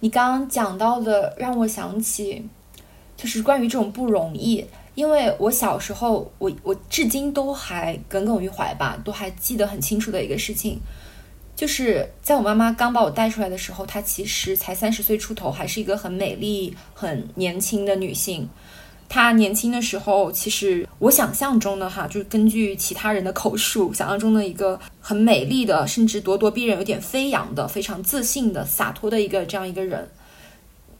[0.00, 2.46] 你刚刚讲到的让我想起，
[3.16, 10.78] 就是关于这种不容易，因为我小时候，我我至今都还耿耿于怀吧，都还记得很清楚的一个事情。
[11.54, 18.46] 就是在我妈妈刚把我带出来的时候，她其实才三十岁出头，还是一个很美丽、很年轻的女性。
[19.08, 30.08] 她年轻的时候，其实我想象中的哈，就是根据其他人的口述，想象中的一个很美丽的，甚至咄咄逼人、有点飞扬的、非常自信的、洒脱的一个这样一个人。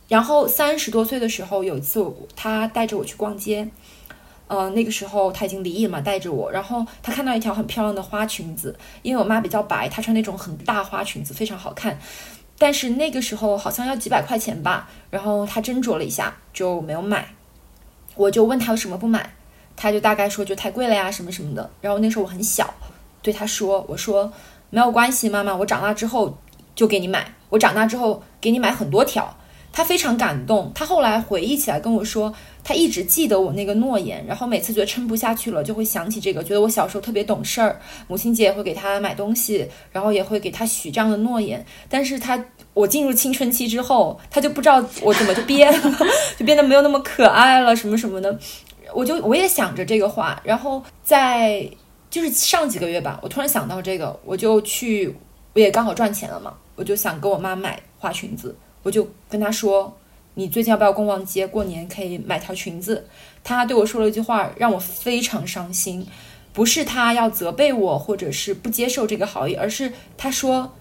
[0.08, 3.68] 然后三十多岁的时候，有一次她带着我去逛街。
[4.48, 11.98] 呃，那个时候他已经离异了嘛，带着我，然后他看到一条很漂亮的花裙子，因为我妈比较白，她穿那种很大花裙子非常好看，
[12.56, 17.28] 但是那个时候好像要几百块钱吧，然后他斟酌了一下就没有买，
[18.16, 19.30] 我就问他为什么不买，
[19.76, 22.72] 他就大概说就太贵了呀什么什么的，然后那时候我很小，
[23.22, 24.32] 对他说我说
[24.70, 26.36] 没有关系，妈妈，我长大之后
[26.74, 29.36] 就给你买，我长大之后给你买很多条。
[29.72, 32.32] 他非常感动，他后来回忆起来跟我说，
[32.64, 41.62] 他一直记得我那个诺言，然后每次觉得撑不下去了，就会想起这个，觉得我小时候特别懂事儿，母亲节也会给他买东西，然后也会给他许这样的诺言。
[41.90, 42.42] 但是他
[42.76, 45.98] 我进入青春期之后，他就不知道我怎么就变了，
[46.36, 48.38] 就变得没有那么可爱了，什么什么的。
[48.92, 51.66] 我就我也想着这个话，然后在
[52.10, 55.16] 就是上几个月吧，我突然想到这个，我就去，
[55.54, 58.54] 我也刚好赚钱了嘛，我就想给我妈买花裙子。
[58.82, 59.96] 我就跟她说
[60.34, 61.46] ：“你最近要不要逛逛街？
[61.46, 63.06] 过年可以买条裙子。”
[63.42, 66.06] 她对我说了一句话，让我非常伤心。
[66.52, 70.72] 不是她要责备我，或者是不接受这个好意，而是她说：“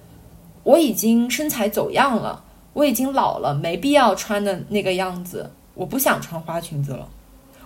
[0.65, 5.49] 我已经身材走样了，我已经老了，没必要穿的那个样子。
[5.75, 7.07] 我不想穿花裙子了。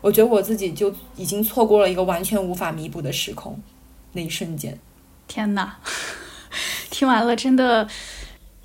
[0.02, 3.60] 我觉得我自己就已经错过了一个完全无法弥补的时空。
[4.12, 4.78] 那一瞬间，
[5.28, 5.78] 天哪！
[6.92, 7.88] 听完了，真的。”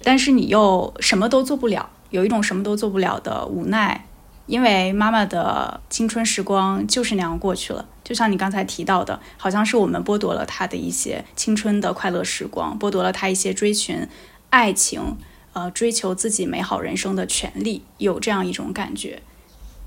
[0.03, 4.07] 但是你又什么都做不了，有一种什么都做不了的无奈，
[4.47, 7.87] 因为妈妈的青春时光就是那样过去了。
[8.05, 14.07] 就像你刚才提到的，好像是我们剥夺了他的一些青春的快乐时光，剥夺了他一些追寻
[14.51, 15.17] 爱情、
[15.55, 19.23] 呃追求自己美好人生的权利，有这样一种感觉。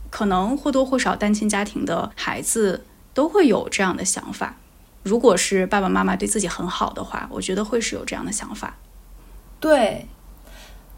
[0.10, 4.58] 可能或多或少单亲家庭的孩子都会有这样的想法。
[5.04, 8.78] 如果是爸爸妈妈对自己很好的话，我觉得会是有这样的想法。
[9.60, 10.08] 对，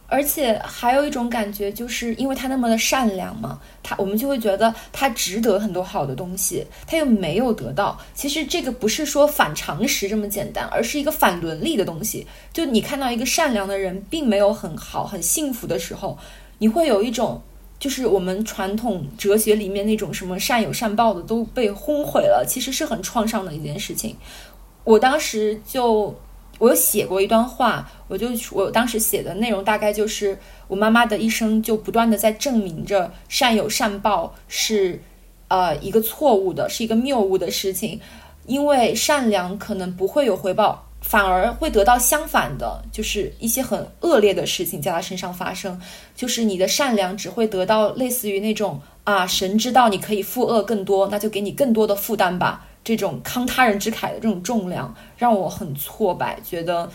[0.09, 7.97] 而且还有一种感觉，就是因为他那么的善良嘛，他我们就会觉得他值得很多好的东西，他又没有得到。
[8.13, 12.25] 其实这个不是说反常识这么简单，而是一个反伦理的东西。
[12.51, 16.17] 就你看到一个善良的人并没有很好、很幸福的时候，
[16.57, 17.41] 你会有一种
[17.77, 24.15] 就是我们传统哲学里面那种什么善有善报的都被轰毁了，其实是很创伤的一件事情。
[24.83, 26.13] 我当时就
[26.59, 35.01] 我有写过一段话，我就我当时写的内容大概就是我妈妈的一生就不断的在证明着善有善报是
[35.47, 37.99] 呃一个错误的，是一个谬误的事情，
[38.45, 40.85] 因为善良可能不会有回报。
[41.01, 45.79] 反而会得到相反的，就是一些很恶劣的事情在他身上发生。
[46.13, 52.67] 就是你的善良只会得到类似于那种啊，神知道你可以负恶更多，那就给你更多的负担吧。
[52.83, 56.39] 这种慷他人之慨的这种重量，让我很挫败。
[56.43, 56.89] 觉得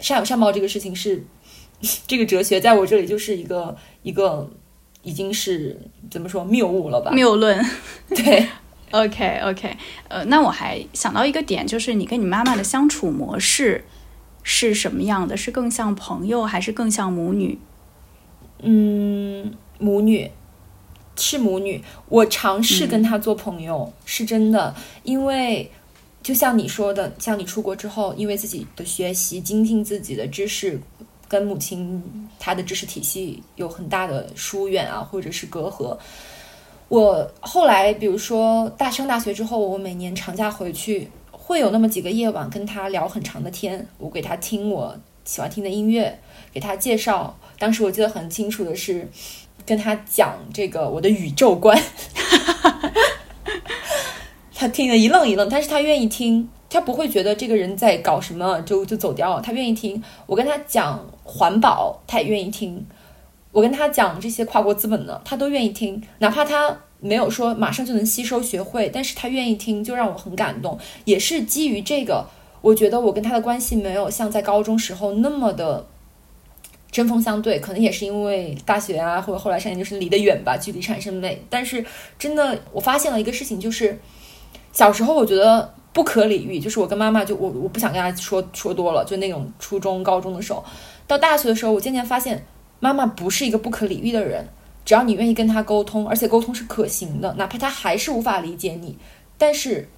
[0.00, 1.24] 善有善报这个事情是
[2.06, 4.48] 这个哲学，在我这里就是一个一个
[5.02, 5.78] 已经是
[6.10, 7.10] 怎么说谬误了吧？
[7.12, 7.64] 谬论，
[8.08, 8.46] 对。
[8.92, 13.84] OK OK，呃，那我还想到一个点，就是你跟你妈妈的相处模式
[14.44, 15.36] 是什么样的？
[15.36, 17.58] 是更像朋友，还是更像母女？
[18.62, 20.30] 嗯，母女
[21.16, 21.82] 是母女。
[22.08, 25.70] 我尝试跟她做朋友，是真的，因为
[26.22, 30.80] 就像你说的，像你出国之后，因为自己的学习精进自己的知识，
[31.28, 35.96] 跟母亲她的知识体系有很大的疏远啊，或者是隔阂。
[36.88, 43.86] 我后来，比如说大上大学之后，我每年长假回去，会有那么几个夜晚跟她聊很长的天。
[43.98, 46.20] 我给她听我喜欢听的音乐，
[46.52, 47.36] 给她介绍。
[47.58, 49.08] 当时我记得很清楚的是，
[49.66, 51.76] 跟他讲这个我的宇宙观，
[54.54, 60.02] 他听得一愣一愣，但是他愿意听，他不会觉得这个人在搞什么就就走掉了，他愿意听。
[60.26, 62.86] 我跟他讲环保，他也愿意听。
[63.52, 70.78] 我跟他讲这些跨国资本的，他都愿意听，哪怕他没有说马上就能吸收学会，但是他愿意听，就让我很感动。
[71.06, 72.26] 也是基于这个，
[72.60, 75.86] 我觉得我跟他的关系没有像在高中时候那么的
[76.90, 81.42] 针锋相对，可能也是因为大学啊，或者后来上研究生离得远吧，距离产生美。
[81.50, 81.84] 但是
[82.18, 83.98] 真的，我发现了一个事情，就是
[84.72, 90.64] 小时候我觉得不可理喻，就是我跟妈妈就我我不想跟她说说多了，就那种初中高中的时候，
[91.06, 92.46] 到大学的时候，我渐渐发现。
[92.78, 94.46] 妈妈不是一个不可理喻的人，
[94.84, 98.98] 只要你愿意跟她沟通，而且沟通是可行的，哪怕她还是无法理解你，
[99.38, 99.88] 但是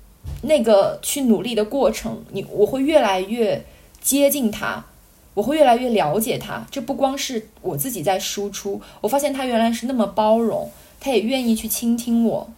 [0.43, 3.61] 那个去努力的过程，你我会越来越
[4.01, 4.87] 接近她，
[5.39, 6.67] 我会越来越了解他。
[6.69, 12.51] 这不光是我自己在输出，我发现他原来是那么包容，他也愿意去倾听我，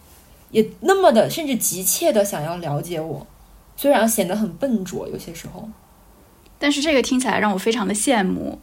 [0.49, 3.27] 也那么的甚至急切的想要了解我，
[3.77, 5.69] 虽然显得很笨拙有些时候，
[6.57, 8.57] 但是这个听起来让我非常的羡慕。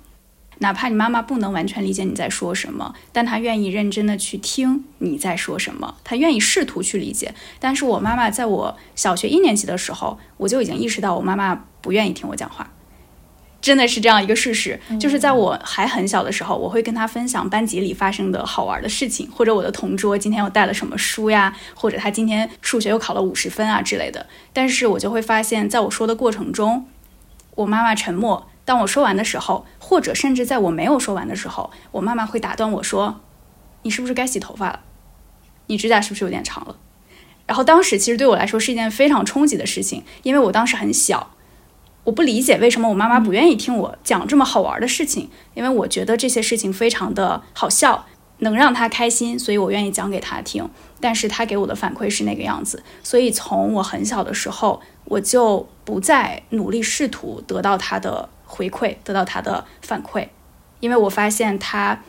[0.61, 7.33] 哪怕你妈妈不能完全理解你在说什么，但她愿意认真的去听你在说什么，她愿意试图去理解。
[7.61, 12.69] 但是我妈妈在我小学一年级的时候，我就已经意识到我妈妈不愿意听我讲话，
[13.61, 14.79] 真的是这样一个事实。
[15.01, 24.27] 就是在我还很小的时候，我会跟他分享班级里发生的好玩的事情，或者我的同桌今天又带了什么书呀，或者他今天数学又考了五十分啊之类的。
[24.53, 26.87] 但是我就会发现，在我说的过程中，
[27.57, 28.49] 我妈妈沉默。
[28.65, 33.21] 当我说完的时候，或者甚至在我没有说完的时候，我妈妈会打断我说
[33.83, 34.81] ：“你是不是该洗头发了？
[35.69, 36.77] 你指甲是不是有点长了？”
[37.49, 41.35] 然后当时其实对我来说是一件非常冲击的事情，因为我当时很小，
[42.09, 48.07] 我不理解为什么我妈妈不愿意听我讲这么好玩的事情，因为我觉得这些事情非常的好笑，
[48.39, 50.67] 能让她开心，所以我愿意讲给她听。
[51.01, 58.31] 但是她给我的反馈是那个样子，所以从我很小的时候，我就不再努力试图得到她的。
[58.51, 60.27] 回馈得到她的反馈，
[60.81, 62.03] 因为我发现她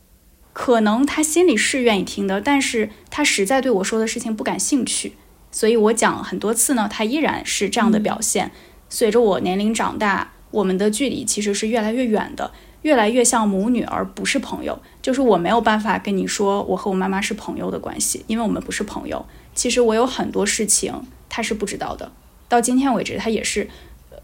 [0.53, 5.17] 可能她心里是愿意听的，但是她实在对我说的事情不感兴趣，
[5.51, 8.51] 所以我讲很多次呢，她依然是这样的表现。
[8.89, 14.79] 随着我年龄长大，我们的距离其实是越来越远的，越来越像母女而不是朋友。
[15.01, 19.25] 就是我没有办法跟你说我和我妈妈是朋友的关系，因为我们不是朋友。
[19.53, 20.93] 其实我有很多事情
[21.29, 22.11] 他是不知道的，
[22.47, 23.69] 到今天为止他也是。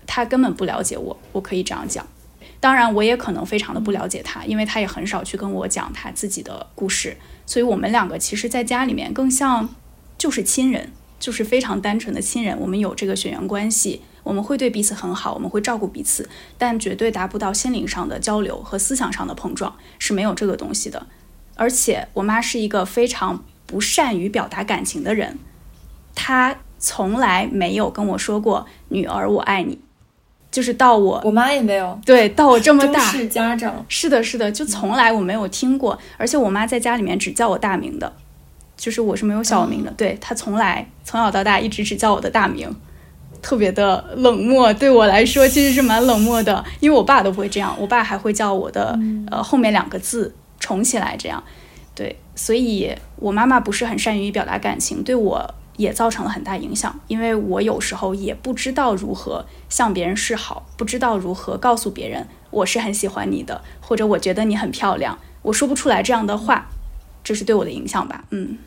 [0.08, 2.06] 他根本不了解我，我可以这样讲。
[2.60, 7.18] 当然，我也可能非常的不了解他，因为他也很少去跟我讲他自己的故事。
[7.48, 9.68] 所以，我们两个其实，在家里面更像
[10.16, 12.56] 就是亲人，就是非常单纯的亲人。
[12.60, 21.08] 我们有这个血缘关系，我们会对彼此很好，我们会照顾彼此，但绝对达不到心灵上的交流和思想上的碰撞，是没有这个东西的。
[21.56, 25.38] 而且，我妈是一个非常不善于表达感情的人，
[26.16, 29.80] 她从来没有跟我说过“女儿，我爱你”。
[30.52, 32.00] 就是到我，我妈也没有。
[32.06, 33.86] 对，到我这么 大，是家长。
[33.90, 36.00] 是的，是的，就从来我没有听过。
[36.18, 38.14] 而且我妈在家里面只叫我大名的，
[38.78, 39.92] 就是我是没有小名的。
[39.92, 42.74] 对她从来从小到大一直只叫我的大名，
[43.46, 44.74] 特别的冷漠。
[44.74, 48.98] 对我来说其实是蛮冷漠的，因为我爸都不会这样，我爸还会叫我的
[49.30, 51.44] 呃后面两个字重起来这样。
[51.94, 66.66] 对，所以我妈妈不是很善于表达感情，对我也造成了很大影响，因为我有时候也不知道如何向别人示好，不知道如何告诉别人我是很喜欢你的，或者我觉得你很漂亮，我说不出来这样的话，
[67.24, 68.24] 这是对我的影响吧？
[68.32, 68.58] 嗯。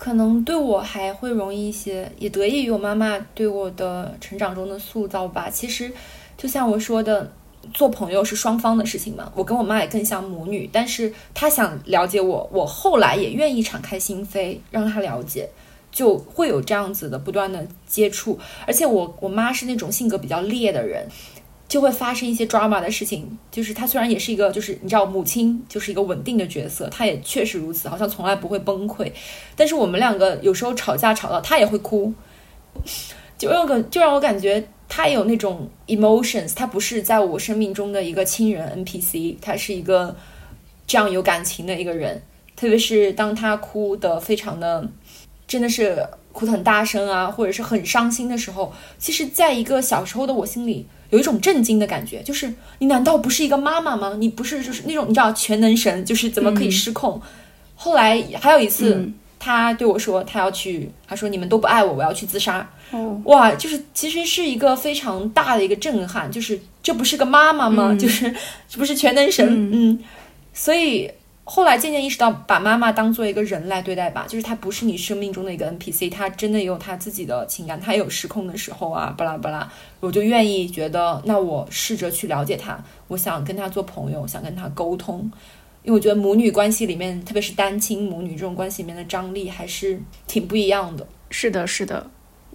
[0.00, 5.50] 可能对我还会容易一些，也得益于我妈妈对我的成长中的塑造吧。
[5.50, 5.92] 其实，
[6.38, 7.30] 就像我说的，
[7.74, 9.30] 做朋友是双方的事情嘛。
[9.34, 15.46] 我跟我妈也更像母女，但是她想了解我，我后来也愿意敞开心扉让她了解，
[15.92, 18.38] 就会有这样子的不断的接触。
[18.66, 21.06] 而且我我妈是那种性格比较烈的人。
[21.70, 29.12] 就会发生一些 drama 的事情，就是她虽然也是一个，就是你知道，母亲就是一个稳定的角色，她也确实如此，好像从来不会崩溃。
[29.54, 32.12] 但是我们两个有时候吵架吵到她也会哭，
[33.38, 40.16] 就让感就让我感觉她有那种 emotions，她不是在我生命中的一个亲人 NPC，她是一个
[40.88, 42.20] 这样有感情的一个人。
[42.56, 44.90] 特别是当她哭的非常的，
[45.46, 46.04] 真的是
[46.40, 50.86] 哭得很大声啊，或者是很伤心的时候，其实在一个小时候的我心里。
[51.10, 54.14] 有一种震惊的感觉，就是你难道不是一个妈妈吗？
[54.16, 57.20] 你不是就是那种你知道全能神，就是怎么可以失控？
[57.74, 62.70] 后来还有一次，他对我说他要去，他说你们都不爱我，我要去自杀。
[63.24, 67.92] 哇，就是其实是一个非常大的一个震撼，就是这不是个妈妈吗？
[67.98, 68.32] 就是
[68.68, 69.68] 这不是全能神？
[69.72, 69.98] 嗯，
[70.54, 71.10] 所以。
[71.52, 85.28] 后来渐渐意识到，把妈妈当做一个人来对待吧，就是她不是你生命中的一个 NPC，她真的也有她自己的情感，她也有失控的时候啊，巴拉巴拉，我就愿意觉得，那我试着去了解她，我想跟她做朋友，想跟她沟通，
[85.82, 91.04] 因为我觉得母女关系里面，特别是单亲母女这种关系里面的张力还是挺不一样的。
[91.30, 92.08] 是的，是的，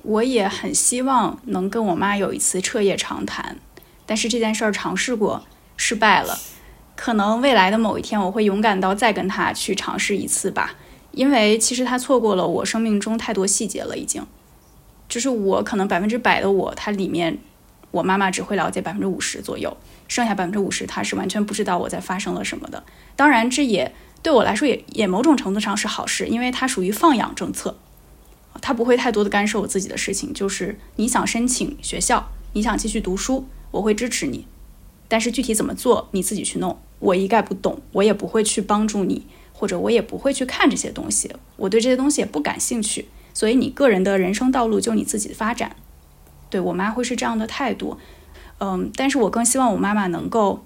[0.03, 3.57] 我也很希望能跟我妈有一次彻夜长谈，
[4.05, 5.43] 但是这件事儿尝试过，
[5.75, 6.39] 失败了。
[6.95, 10.75] 可能未来的某一天，我会勇敢到再跟他去尝试一次吧，
[11.11, 14.25] 因为其实他错过了我生命中太多细节了，已经，
[15.09, 17.37] 就是我可能百分之百的我，他里面
[17.91, 19.75] 我妈妈只会了解百分之五十左右，
[20.07, 22.83] 剩下百分之五十他是完全不知道我在发生了什么的。
[23.15, 27.77] 当然，这也对我来说也也某种程度上是好事，因为它属于放养政策，
[28.61, 30.33] 他不会太多的干涉我自己的事情。
[30.33, 34.47] 就是你想申请学校，你想继续读书，我会支持你，
[35.07, 36.77] 但是具体怎么做，你自己去弄。
[36.99, 43.07] 我一概不懂，我也不会去帮助你，或者我也不会去看这些东西，我对这些东西也不感兴趣。
[43.33, 45.75] 所以你个人的人生道路就你自己发展。
[46.49, 47.97] 对我妈会是这样的态度，
[48.59, 50.63] 嗯，但是我更希望我妈妈能够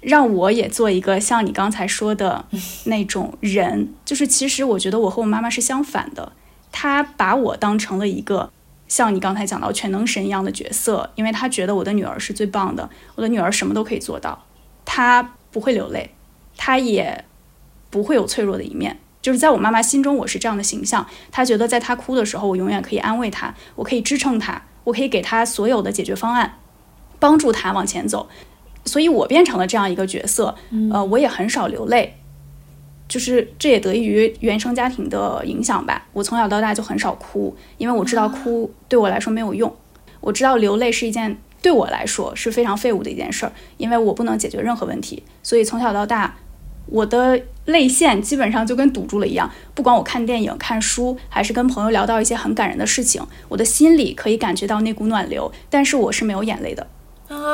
[0.00, 2.44] 让我也做一个像你刚才说的
[2.84, 6.32] 那种人，就是其实我觉得我和我妈妈是相反的，
[6.70, 8.52] 她把我当成了一个
[8.90, 14.44] 像你刚才讲到全能神一样的角色，因为他觉得我的女儿是最棒的，我的女儿什么都可以做到，
[14.84, 15.36] 她。
[15.52, 16.14] 不会流泪，
[16.56, 17.24] 她也
[17.90, 19.00] 不会有脆弱的一面。
[19.20, 21.04] 就是在我妈妈心中，我是这样的形象。
[21.32, 26.58] 她觉得在她哭的时候，我永远可以安慰她，我可以支撑她，我可以给她所有的解决方案，
[27.18, 28.28] 帮助她往前走。
[28.84, 30.54] 所以我变成了这样一个角色。
[30.92, 32.19] 呃，我也很少流泪，
[33.10, 36.06] 就是这也得益于原生家庭的影响吧。
[36.14, 39.70] 我从小到大就很少哭，因为我知道哭对我来说没有用。
[40.22, 41.36] 我知道流泪是一件。
[41.62, 46.34] 对我来说是非常废物的一件事儿，因为我不能解决任何问题，所以从小到大，
[46.86, 49.50] 我的泪腺基本上就跟堵住了一样。
[49.74, 56.86] 不管我看电影、看书，还是跟朋友聊到一些很感人的事情，我的心里可以感觉到那股暖流，但是我是没有眼泪的，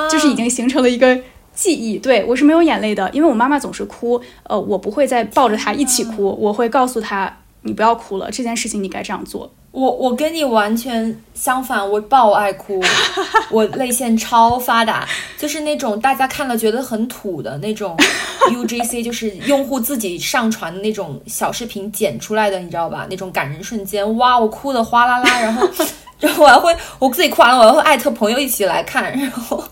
[0.09, 1.21] 就是已经形成了一个
[1.57, 1.99] 记忆。
[1.99, 9.51] 对我是没有眼泪的，因为我妈妈总是哭，呃，我不会再抱着她一起哭，我会告诉她，你不要哭了，这件事情你该这样做。
[9.73, 12.81] 我我跟你完全相反，我爆爱哭，
[13.53, 17.95] 我泪腺超发达，就是那种大家看了觉得很土的那种
[18.51, 23.07] UGC，就是用户自己上传的那种小视频剪出来的，你知道吧？
[23.11, 25.69] 那种感人瞬间，哇，我哭的哗啦啦，然后
[26.21, 29.63] 然后我还会我自己哭完了，我还会艾特朋友一起来看，然后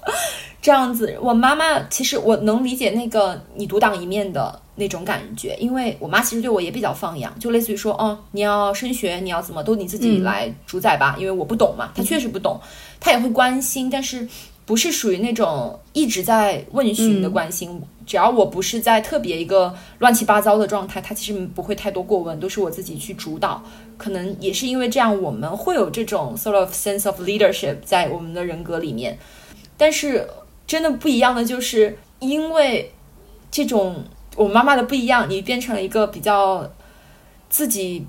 [0.64, 1.16] 这样子。
[1.20, 4.60] 我妈妈其实我能理解那个你独当一面的。
[4.76, 12.60] 那种感觉，因为我妈其实对我也比较放养，就类似于说，哦，你要升学，你要怎么都你自己来主宰吧，因为我不懂嘛，她确实不懂，
[12.98, 14.28] 她也会关心，但是
[14.66, 23.62] 不是属于那种一直在问询的关心，只要我不是在特别一个乱七八糟的状态，她其实不会太多过问，都是我自己去主导，
[23.96, 29.16] 可能也是因为这样，我们会有这种 sort of sense of leadership 在我们的人格里面，
[29.76, 30.26] 但是
[30.66, 32.92] 真的不一样的就是因为
[33.50, 34.04] 这种。
[34.36, 36.68] 我妈妈的不一样，你变成了一个比较
[37.48, 38.04] 自己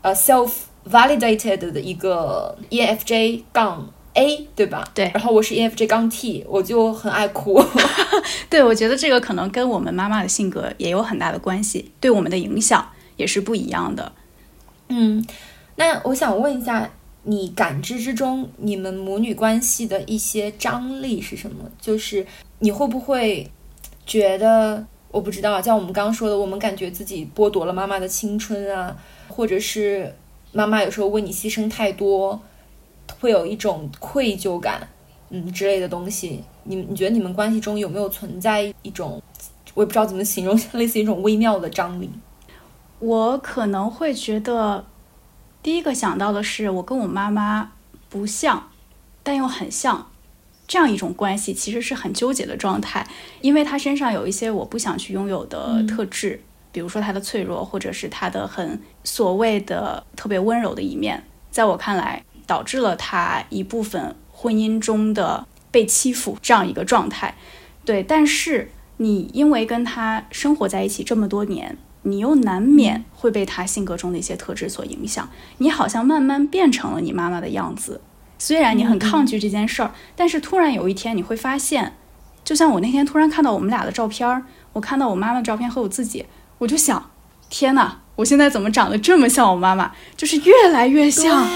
[0.00, 0.50] 呃 self
[0.90, 4.82] validated 的一个 EFJ 杠 A，对吧？
[4.94, 5.10] 对。
[5.12, 7.62] 然后我是 ENFJ 杠 T，我就很爱哭。
[8.48, 12.88] 对，我觉得这个可能跟我们妈妈的性格也有很大的关系，对我们的影响
[13.18, 14.10] 也是不一样的。
[14.88, 15.22] 嗯，
[15.76, 16.90] 那我想问一下，
[17.28, 21.64] 你感知之中你们母女关系的一些张力是什么？
[21.80, 22.26] 就是
[22.60, 23.50] 你会不会
[24.06, 28.96] 觉得，我不知道，像我们刚刚说的，我们感觉自己剥夺了妈妈的青春啊，
[29.28, 30.14] 或者是
[30.52, 32.40] 妈妈有时候为你牺牲太多。
[33.20, 34.86] 会有一种愧疚感，
[35.30, 36.44] 嗯之类的东西。
[36.64, 39.20] 你你觉得你们关系中有没有存在一种，
[39.72, 42.10] 我也不知道怎么形容，类似一种微妙的张力？
[42.98, 44.84] 我可能会觉得，
[45.62, 47.72] 第一个想到的是，我跟我妈妈
[48.08, 48.70] 不像，
[49.22, 50.10] 但又很像，
[50.66, 53.06] 这样一种关系其实是很纠结的状态，
[53.40, 56.42] 因为她身上有一些我不想去拥有的特质，
[56.72, 62.24] 比如说她的脆弱，或者是她的很所谓的特别温柔的一面，在我看来。
[62.48, 67.34] 导致了他一部分婚姻中的被欺负这样一个状态，
[67.84, 68.02] 对。
[68.02, 75.28] 但是你因为跟他生活在一起这么多年，你又难免会被他性格中的一些特质所影响。
[75.58, 78.00] 你好像慢慢变成了你妈妈的样子。
[78.38, 81.96] 虽然你很抗拒这件事儿，但是突然有一天你会发现，
[82.44, 86.26] 就像我那天突然看到我们俩的照片儿，我看到我妈妈的照片和我自己，
[86.58, 87.10] 我就想，
[87.50, 89.92] 天哪，我现在怎么长得这么像我妈妈？
[90.16, 91.46] 就是越来越像。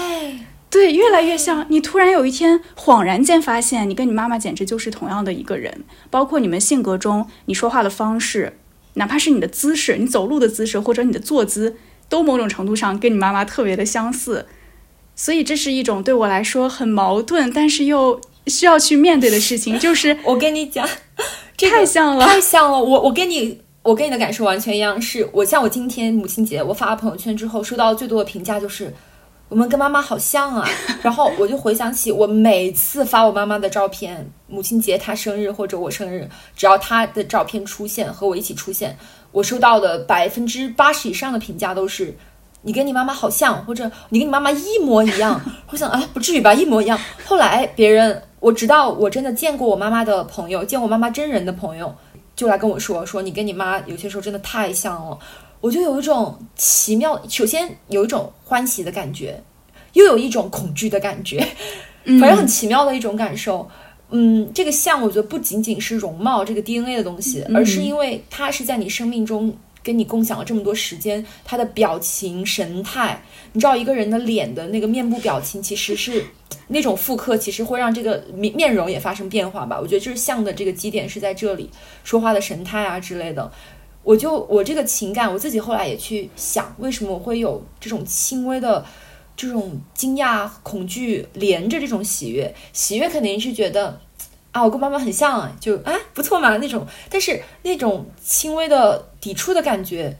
[0.69, 1.79] 对，越来越像你。
[1.79, 5.83] 突然有一天，恍然间发现，你跟你妈妈简直就是同样的一个人。
[6.09, 8.57] 包括你们性格中，你说话的方式，
[8.95, 11.75] 哪怕是你的姿势，你走路的姿势，或者你的坐姿，
[12.09, 14.45] 都某种程度上跟你妈妈特别的相似。
[15.15, 19.77] 所以这是一种对我来说很矛盾，但是又需要去面对的事情。
[19.77, 20.87] 就是我跟你讲，
[21.55, 22.79] 这太像了，太像了。
[22.79, 25.01] 我我跟你，我跟你的感受完全一样。
[25.01, 28.93] 是我像我今天母亲节，我发了朋友圈之后，收到最多的评价就是。
[29.49, 30.67] 我们跟妈妈好像啊，
[31.03, 38.97] 然后我就回想起我每次发我妈妈的照片，母亲节她生日或者我生日，只要她的照片出现和我一起出现，
[39.31, 42.17] 我收到的百分之八十以上的评价都是
[42.63, 45.39] 你跟你妈妈好像，或者你跟你妈妈一模一样。
[45.69, 46.99] 我想啊，不至于吧，一模一样。
[47.25, 51.93] 后来别人我直到我真的见过我妈妈的朋友，见我妈妈真人的朋友，
[52.35, 55.19] 就来跟我说说你跟你妈有些时候真的太像了。
[55.63, 59.41] 我就有一种奇妙，首先有一种欢喜的感觉，
[59.93, 61.39] 又有一种恐惧的感觉，
[62.19, 63.65] 反正很奇妙的一种感受。
[64.09, 76.25] 嗯，这个像我觉得不仅仅是容貌这个 DNA 的东西，而是因为它是在你生命中跟你共享了这么多时间，他的表情神态，你知道一个人的脸的那个面部表情，其实是
[76.67, 79.79] 那种复刻，其实会让这个面面容也发生变化吧。
[79.79, 81.69] 我觉得就是像的这个基点是在这里，
[82.03, 83.49] 说话的神态啊之类的。
[84.03, 88.85] 我就我这个情感，我自己后来也去想，为什么我会有这种轻微的
[89.35, 92.53] 这种惊讶、恐惧连着这种喜悦？
[92.73, 93.99] 喜悦肯定是觉得
[94.51, 96.85] 啊，我跟妈妈很像，啊就啊不错嘛那种。
[97.09, 100.17] 但是那种轻微的抵触的感觉，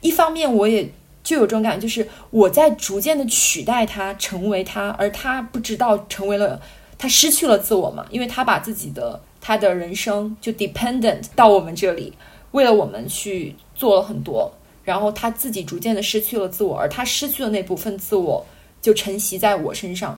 [0.00, 0.90] 一方面我也
[1.22, 6.58] 就有这种感觉，就是我在逐渐的取代他，成为他，而他不知道成为了
[6.96, 12.14] 他失去了自我嘛，因为他把自己的他的人生就 dependent 到我们这里。
[12.52, 14.52] 为了我们去做了很多，
[14.84, 18.46] 然后他自己逐渐的失去了自我，而他失去的那部分自我
[18.80, 20.16] 就承袭在我身上，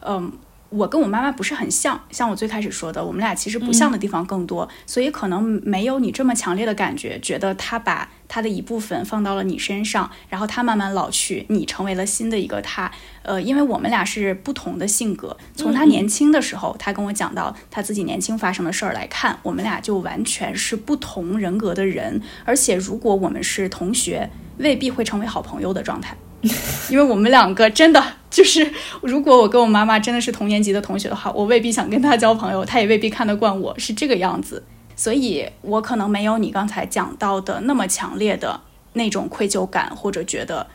[0.00, 0.32] 嗯。
[0.74, 12.90] 我跟我妈妈不是很像，像我最开始说的，我们俩其实不像的地方更多，所以可能没有你这么强烈的感觉，觉得他把他的一部分放到了你身上，然后他慢慢老去，你成为了新的一个他。
[13.20, 26.16] 呃，因为我们俩是不同的性格，从他年轻的时候，他跟我讲到他自己年轻发生的事儿来看，我们俩就完全是不同人格的人，而且如果我们是同学，未必会成为好朋友的状态。
[26.88, 28.72] 因为我们两个真的就是，
[29.02, 34.64] 如果我跟我妈妈真的是同年级的同学的话，我未必想跟她交朋友，她也未必看得惯我，是这个样子。
[34.96, 38.60] 所以我可能没有你刚才讲到的那么强烈的
[38.94, 40.66] 那种愧疚感，或者觉得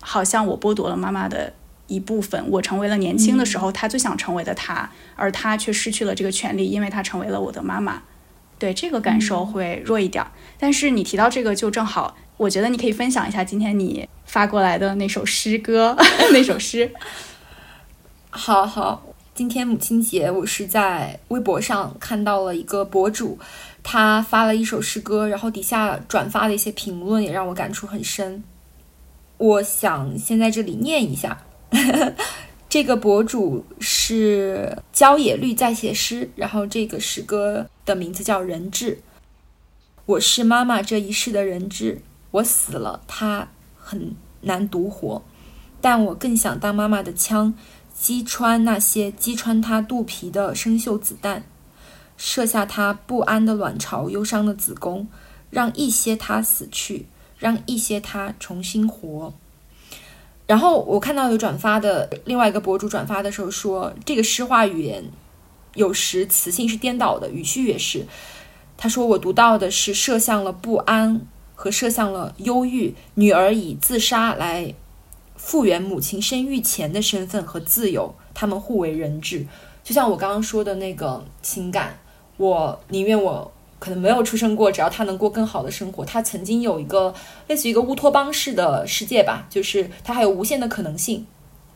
[0.00, 1.52] 好像我剥夺了妈妈的
[1.86, 8.02] 一部分，我成为了年轻的时候她最想成为的她，而她却失去了这个权利，因为她成为了我的妈妈。
[8.58, 10.24] 对这个感受会弱一点。
[10.58, 14.08] 但是你提到这个，就正好，我觉得你可以分享一下今天你。
[14.28, 15.96] 发过来的那首诗歌，
[16.32, 16.92] 那首诗。
[18.28, 19.02] 好好，
[19.38, 23.38] 今天母亲节，我是在微博上看到了一个博主，
[23.84, 28.42] 他发了一首诗歌，然后底下转发的一些评论也让我感触很深。
[29.36, 31.40] 我想先在这里念一下，
[32.68, 38.98] 这个博主是焦野绿在写诗，然后这个诗歌的名字叫人质。
[40.06, 43.46] 我是妈妈这一世的人质，我死了，她。
[43.76, 45.22] 很难独活，
[45.80, 47.54] 但我更想当妈妈的枪，
[48.00, 51.44] 击穿那些击穿他肚皮的生锈子弹，
[52.16, 55.08] 射下他不安的卵巢、忧伤的子宫，
[55.50, 57.06] 让一些他死去，
[57.38, 59.34] 让一些他重新活。
[60.46, 65.04] 然后我看到有转发的另外一个博主转发的时候说，这个诗化语言
[65.74, 68.06] 有时词性是颠倒的，语序也是。
[68.76, 71.20] 他说我读到的是射向了不安
[71.56, 74.72] 和射向了忧郁，女儿以自杀来
[75.48, 79.46] 复原母亲生育前的身份和自由，他们互为人质。
[79.82, 81.98] 就像我刚刚说的那个情感，
[82.36, 83.50] 我宁愿我。
[83.80, 86.04] 可能没有出生过，只要他能过更好的生活。
[86.04, 87.14] 他曾经有一个
[87.46, 91.24] 类似于一个乌托邦式的世界吧，就是他还有无限的可能性，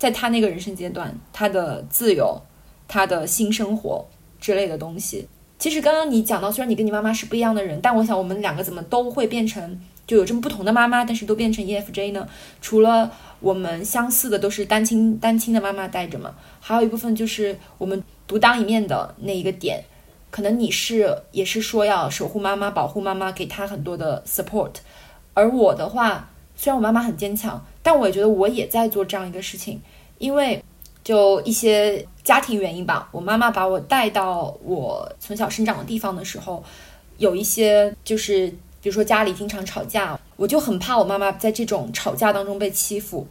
[0.01, 2.43] 在他那个人生阶段，他的自由，
[2.89, 4.05] 他的新生活
[4.41, 5.29] 之类的东西。
[5.61, 9.81] 其实刚刚你讲到，虽然你跟你妈妈是不一样的人，但我想我们两个怎么都会变成
[10.13, 12.29] 就有这么不同的妈妈，但是都变成 EFJ 呢？
[12.61, 13.11] 除了
[13.41, 19.83] 我们相似的都是单亲单亲的妈妈带着嘛，还有一部分就是我们独当一面的那一个点。
[20.31, 24.73] 可能你是也是说要守护妈妈、保护妈妈，给她很多的 support，
[25.33, 29.81] 而我的话，虽然我妈妈很坚强，但我也觉得我也在做这样一个事情，
[30.19, 30.63] 因为
[31.03, 36.63] 就一些家庭原因吧，我妈妈把我带到我从小生长的地方的时候，
[37.17, 38.53] 有一些就是
[38.83, 43.27] 比如说家里经常吵架，我就很怕我妈妈在这种吵架当中被欺负，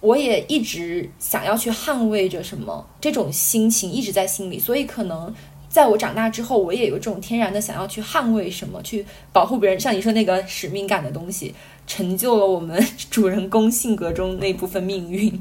[0.00, 5.34] 我也一直想要去捍卫着什么，这种心情一直在心里，所以可能。
[5.68, 11.54] 在我长大之后，我也有这种天然的想要去捍卫什么，去保护别人，像你说那个使命感的东西，
[11.86, 15.40] 成就了我们主人公性格中那部分命运。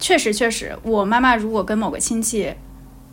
[0.00, 2.52] 确实，确实，我妈妈如果跟某个亲戚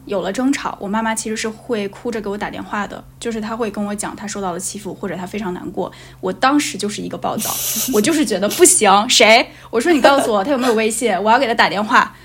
[0.10, 5.92] 有了争吵，我妈妈其实是会哭着给我打电话的，就是她会跟我讲她受到了欺负，或者她非常难过。
[6.20, 7.52] 我当时就是一个暴躁，
[7.94, 9.52] 我就是觉得不行，谁？
[9.70, 12.16] 我说你告诉我他有没有微信，我要给他打电话。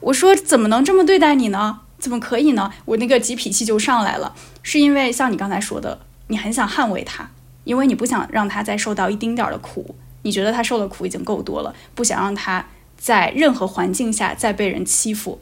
[0.00, 1.80] 我说怎么能这么对待你呢？
[1.98, 2.72] 怎么可以呢？
[2.86, 7.30] 我那个急脾气就上来了，是因为像你刚才说的，你很想捍卫他，
[7.64, 12.64] 因为你不想让他再受到一丁点儿的苦，你觉得他受的苦已经够多了，不想让他
[12.96, 15.40] 在任何环境下再被人欺负，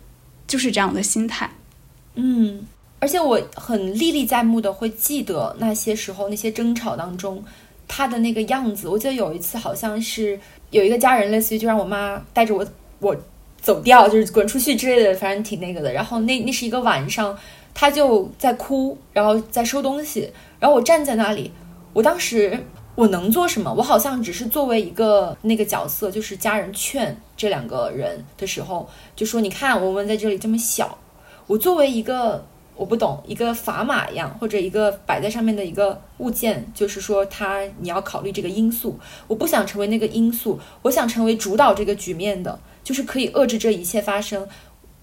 [0.48, 1.50] 就是这样的心态。
[2.14, 2.66] 嗯，
[2.98, 7.42] 而且我很历历在目的会记得那些时候那些争吵当中
[7.88, 8.88] 他的那个样子。
[8.88, 10.38] 我记得有一次好像是
[10.70, 12.66] 有一个家人，类似于就让我妈带着我
[12.98, 13.16] 我。
[13.62, 15.92] 走掉就是滚出去之类的，反正挺那个的。
[15.92, 17.38] 然后那那是一个晚上，
[17.72, 20.28] 他就在哭，然后在收东西。
[20.58, 21.52] 然后我站在那里，
[21.92, 22.58] 我当时
[22.96, 23.72] 我能做什么？
[23.72, 30.98] 我好像只是作为一个那个角色，就是家人劝这两个人的时候，就说：“你看，文文在这里这么小，
[31.46, 38.98] 我作为一个我不懂一个砝码一样，或者一个摆在上面的一个物件，就是说他你要考虑这个因素。
[39.26, 44.44] 我不想成为那个因素，我想成为主导这个局面的。”就是可以遏制这一切发生，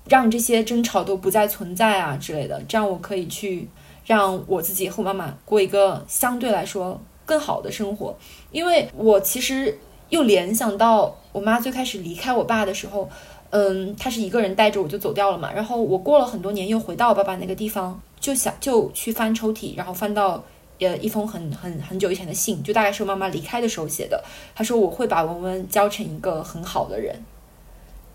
[0.10, 3.70] 让这些争吵都不再存在啊之类的，这样我可以去
[4.06, 8.18] 让我自己和妈妈过一个相对来说更好的生活。
[8.52, 9.80] 因为我其实
[10.10, 13.10] 又联想到我妈最开始离开我爸的时候，
[13.52, 15.52] 嗯，他是一个人带着我就走掉了嘛。
[15.52, 20.43] 然后我过了很多年又回到我爸爸那个地方，就想就去翻抽屉，然后翻到
[20.80, 24.24] 呃一封很很很久以前的信，就大概是我妈妈离开的时候写的。
[24.54, 27.16] 她说我会把文文教成一个很好的人。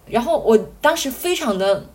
[0.07, 1.87] 然后我当时非常的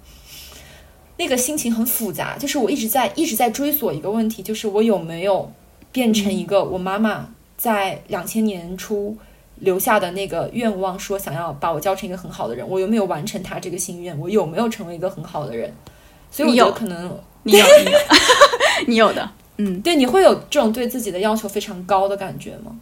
[1.18, 5.52] 那个心情很复杂，就是我一直在一直在追索一个问题，就是我有没有
[5.92, 9.16] 变成一个我妈妈在两千年初
[9.60, 14.18] 留下的那个愿望，说想要把我教成一个很好的人，我有没有完成他这个心愿？
[14.20, 15.74] 我有没有成为一个很好的人？
[16.32, 17.66] 所以我觉得可能你有，
[18.88, 22.80] 你有的，嗯，对，你会有这种对自己的要求非常高的感觉吗？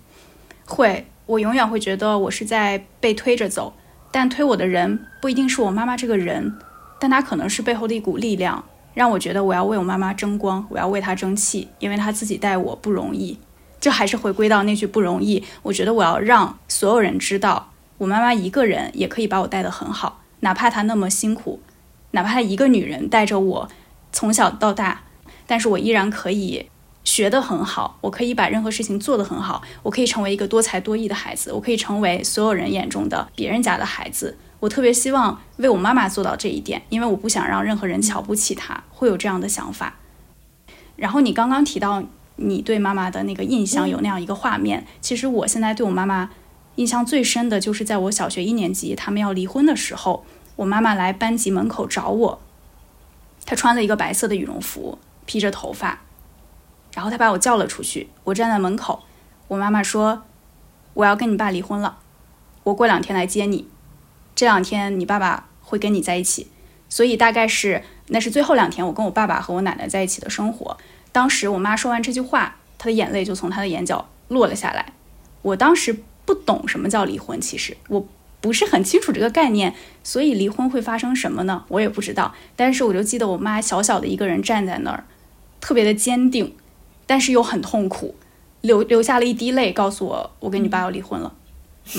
[0.65, 3.73] 会，我永远会觉得我是在被推着走。
[4.09, 6.57] 但推我的人不一定是我妈妈这个人，
[6.99, 8.63] 但她可能是背后的一股力量，
[8.93, 13.37] 让我觉得我要为我妈妈争光，我要为她争气，因为她自己带我不容易。
[13.79, 15.43] 就还是回归到那句不容易。
[15.63, 21.59] 我觉得我要让所有人知道，我妈妈一个人也可以把我带得很好，哪怕她那么辛苦，
[22.11, 23.69] 哪怕她一个女人带着我
[24.11, 25.01] 从小到大，
[25.45, 26.69] 但是我依然可以。
[27.03, 34.37] 学得很好，我可以把任何事情做得很好，我可以成为一个多才多艺的孩子，我可以成为所有人眼中的别人家的孩子。
[34.59, 39.95] 我特别希望为我妈妈做到这一点，因为我不想让任何人瞧不起她，会有这样的想法。
[40.97, 42.03] 然后你刚刚提到
[42.37, 46.31] 你对妈妈的那个印象有那样一个画面，其实我现在对我妈妈
[46.75, 50.25] 印象最深的就是在我小学一年级，他们要离婚的时候，
[50.55, 52.39] 我妈妈来班级门口找我，
[53.45, 55.99] 她穿了一个白色的羽绒服，披着头发。
[56.93, 59.03] 然后她把我叫了出去，我站在门口。
[59.47, 60.23] 我妈妈说
[60.93, 61.99] ：“我要跟你爸离婚了，
[62.63, 63.67] 我过两天来接你。
[64.35, 66.47] 这两天你爸爸会跟你在一起。”
[66.89, 70.77] 所以大概是那是最后两天，我跟我爸爸和我奶奶在一起的生活。
[71.11, 74.93] 当时我妈说完这句话，她的眼泪就从她的眼角落了下来。
[75.41, 75.95] 我当时
[76.25, 78.07] 不懂什么叫离婚，其实我
[78.41, 81.63] 不是很清楚这个概念，所以离婚会发生什么呢？
[81.69, 82.35] 我也不知道。
[82.55, 85.05] 但是我就记得我妈小小的一个人站在那儿，
[85.59, 86.55] 特别的坚定，
[87.05, 88.15] 但是又很痛苦，
[88.61, 91.33] 流流下了一滴泪，告诉我我跟你爸要离婚了。
[91.33, 91.46] 嗯，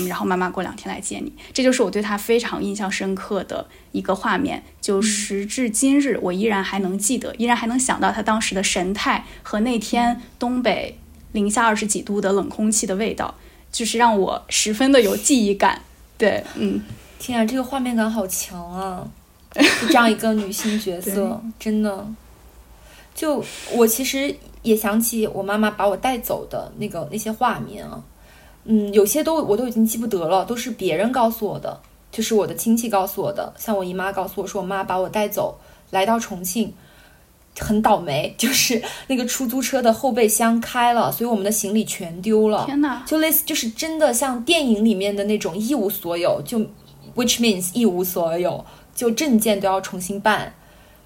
[0.07, 4.63] 然后妈妈过两天来接你，这就是我对他非常印象深刻的一个画面。
[4.81, 10.97] 就时至今日，我依然还能记得，依然还能想到他当时的神态和那天东北
[11.31, 13.35] 零下二十几度的冷空气的味道，
[13.71, 15.81] 就是让我十分的有记忆感。
[16.17, 16.81] 对，嗯，
[17.17, 19.07] 天啊，这个画面感好强啊！
[19.53, 22.07] 就这样一个女性角 色，真的，
[23.15, 28.03] 就我其实也想起我妈妈把我带走的那个那些画面啊。
[28.71, 33.51] 嗯，有些都我都已经记不得了，都是别人告诉我的，就是我的亲戚告诉我的。
[33.57, 35.57] 像我姨妈告诉我说，我妈把我带走，
[35.89, 36.71] 来到重庆，
[37.57, 42.63] 很倒霉， 就是那个出租车的后备箱开了，所以我们的行李全丢了。
[42.67, 43.03] 天哪！
[43.07, 46.59] 就类似，就是真的像电影里面的那种一无所有，就
[47.15, 48.63] which means 一无所有，
[48.93, 50.53] 就证件都要重新办，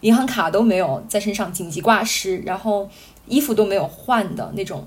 [0.02, 2.90] 银行卡都没有在身上紧急挂失，然后
[3.26, 4.86] 衣服都没有换的那种。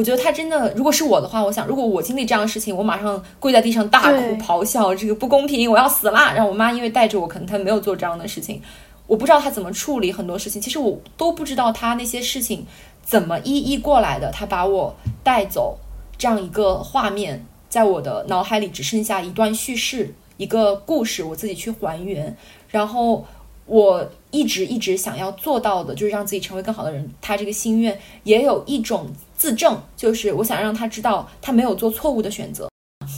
[0.00, 6.32] 我觉得他真的，如果是我的话，我想，如果我经历这样的事情，我马上跪在地上大哭咆哮，这个不公平，我要死啦！
[6.32, 8.62] 然后我妈因为带着我，可能她没有做这样的事情，
[9.06, 10.58] 我不知道她怎么处理很多事情。
[10.58, 12.64] 其实我都不知道她那些事情
[13.04, 14.30] 怎么一一过来的。
[14.30, 15.76] 她把我带走，
[16.16, 22.34] 这样一个画面，在我的脑海里只剩下一段叙事，一个故事，我自己去还原。
[22.70, 23.26] 然后
[23.66, 27.06] 我一直一直想要做到的，就是让自己成为更好的人。
[27.20, 29.06] 他这个心愿也有一种。
[29.40, 32.68] 自证就是我想让他知道他没有做错误的选择，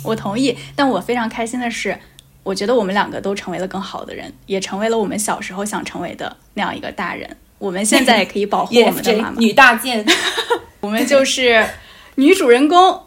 [0.04, 0.56] 我同意。
[0.76, 1.98] 但我非常开心的是，
[2.44, 7.36] 我觉得我们两个都成为了更好的人，也成为了我们小时候想成为的那样一个大人。
[7.58, 10.06] 我们现在也可以保护 我们的妈妈，女大件，
[10.78, 11.66] 我们就是
[12.14, 13.00] 女主人公，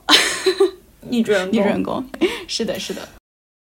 [1.08, 2.06] 女主人公，女主人公，
[2.50, 3.02] 是的，是的。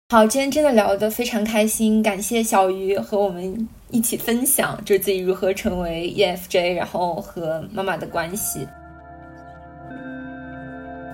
[0.10, 8.68] 好，今天真的聊得非常开心，感谢小鱼和我们一起分享，就是自己如何成为 EFJ，然后和妈妈的关系。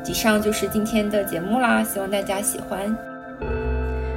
[0.08, 2.96] 以上就是今天的节目啦，希望大家喜欢。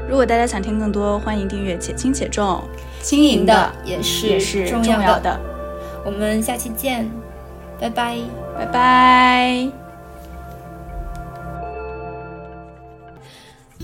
[0.09, 2.63] 如果大家想听更多，欢迎订阅《且轻且重》，
[3.05, 5.39] 轻盈的也是是重要的。
[6.05, 7.11] 我们下期见，
[7.81, 8.17] 拜拜，
[8.57, 9.69] 拜拜。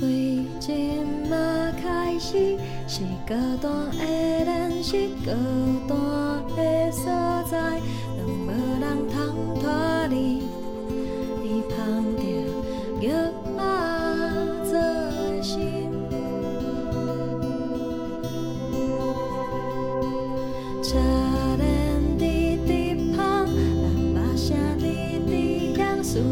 [0.03, 1.37] 为今嘛
[1.83, 2.57] 开始
[2.89, 4.05] 是高段的
[4.45, 5.33] 认识，高
[5.89, 5.97] 段
[6.57, 7.05] 的所
[7.51, 7.59] 在，
[8.19, 8.51] 让无
[8.81, 9.61] 人通
[11.63, 11.77] 拖
[12.19, 12.47] 你。
[13.01, 13.11] 玉
[13.57, 13.61] 马
[14.65, 14.73] 做
[15.43, 15.91] 心，
[20.83, 20.97] 车
[21.59, 26.23] 轮滴滴旁，喇叭声滴滴响，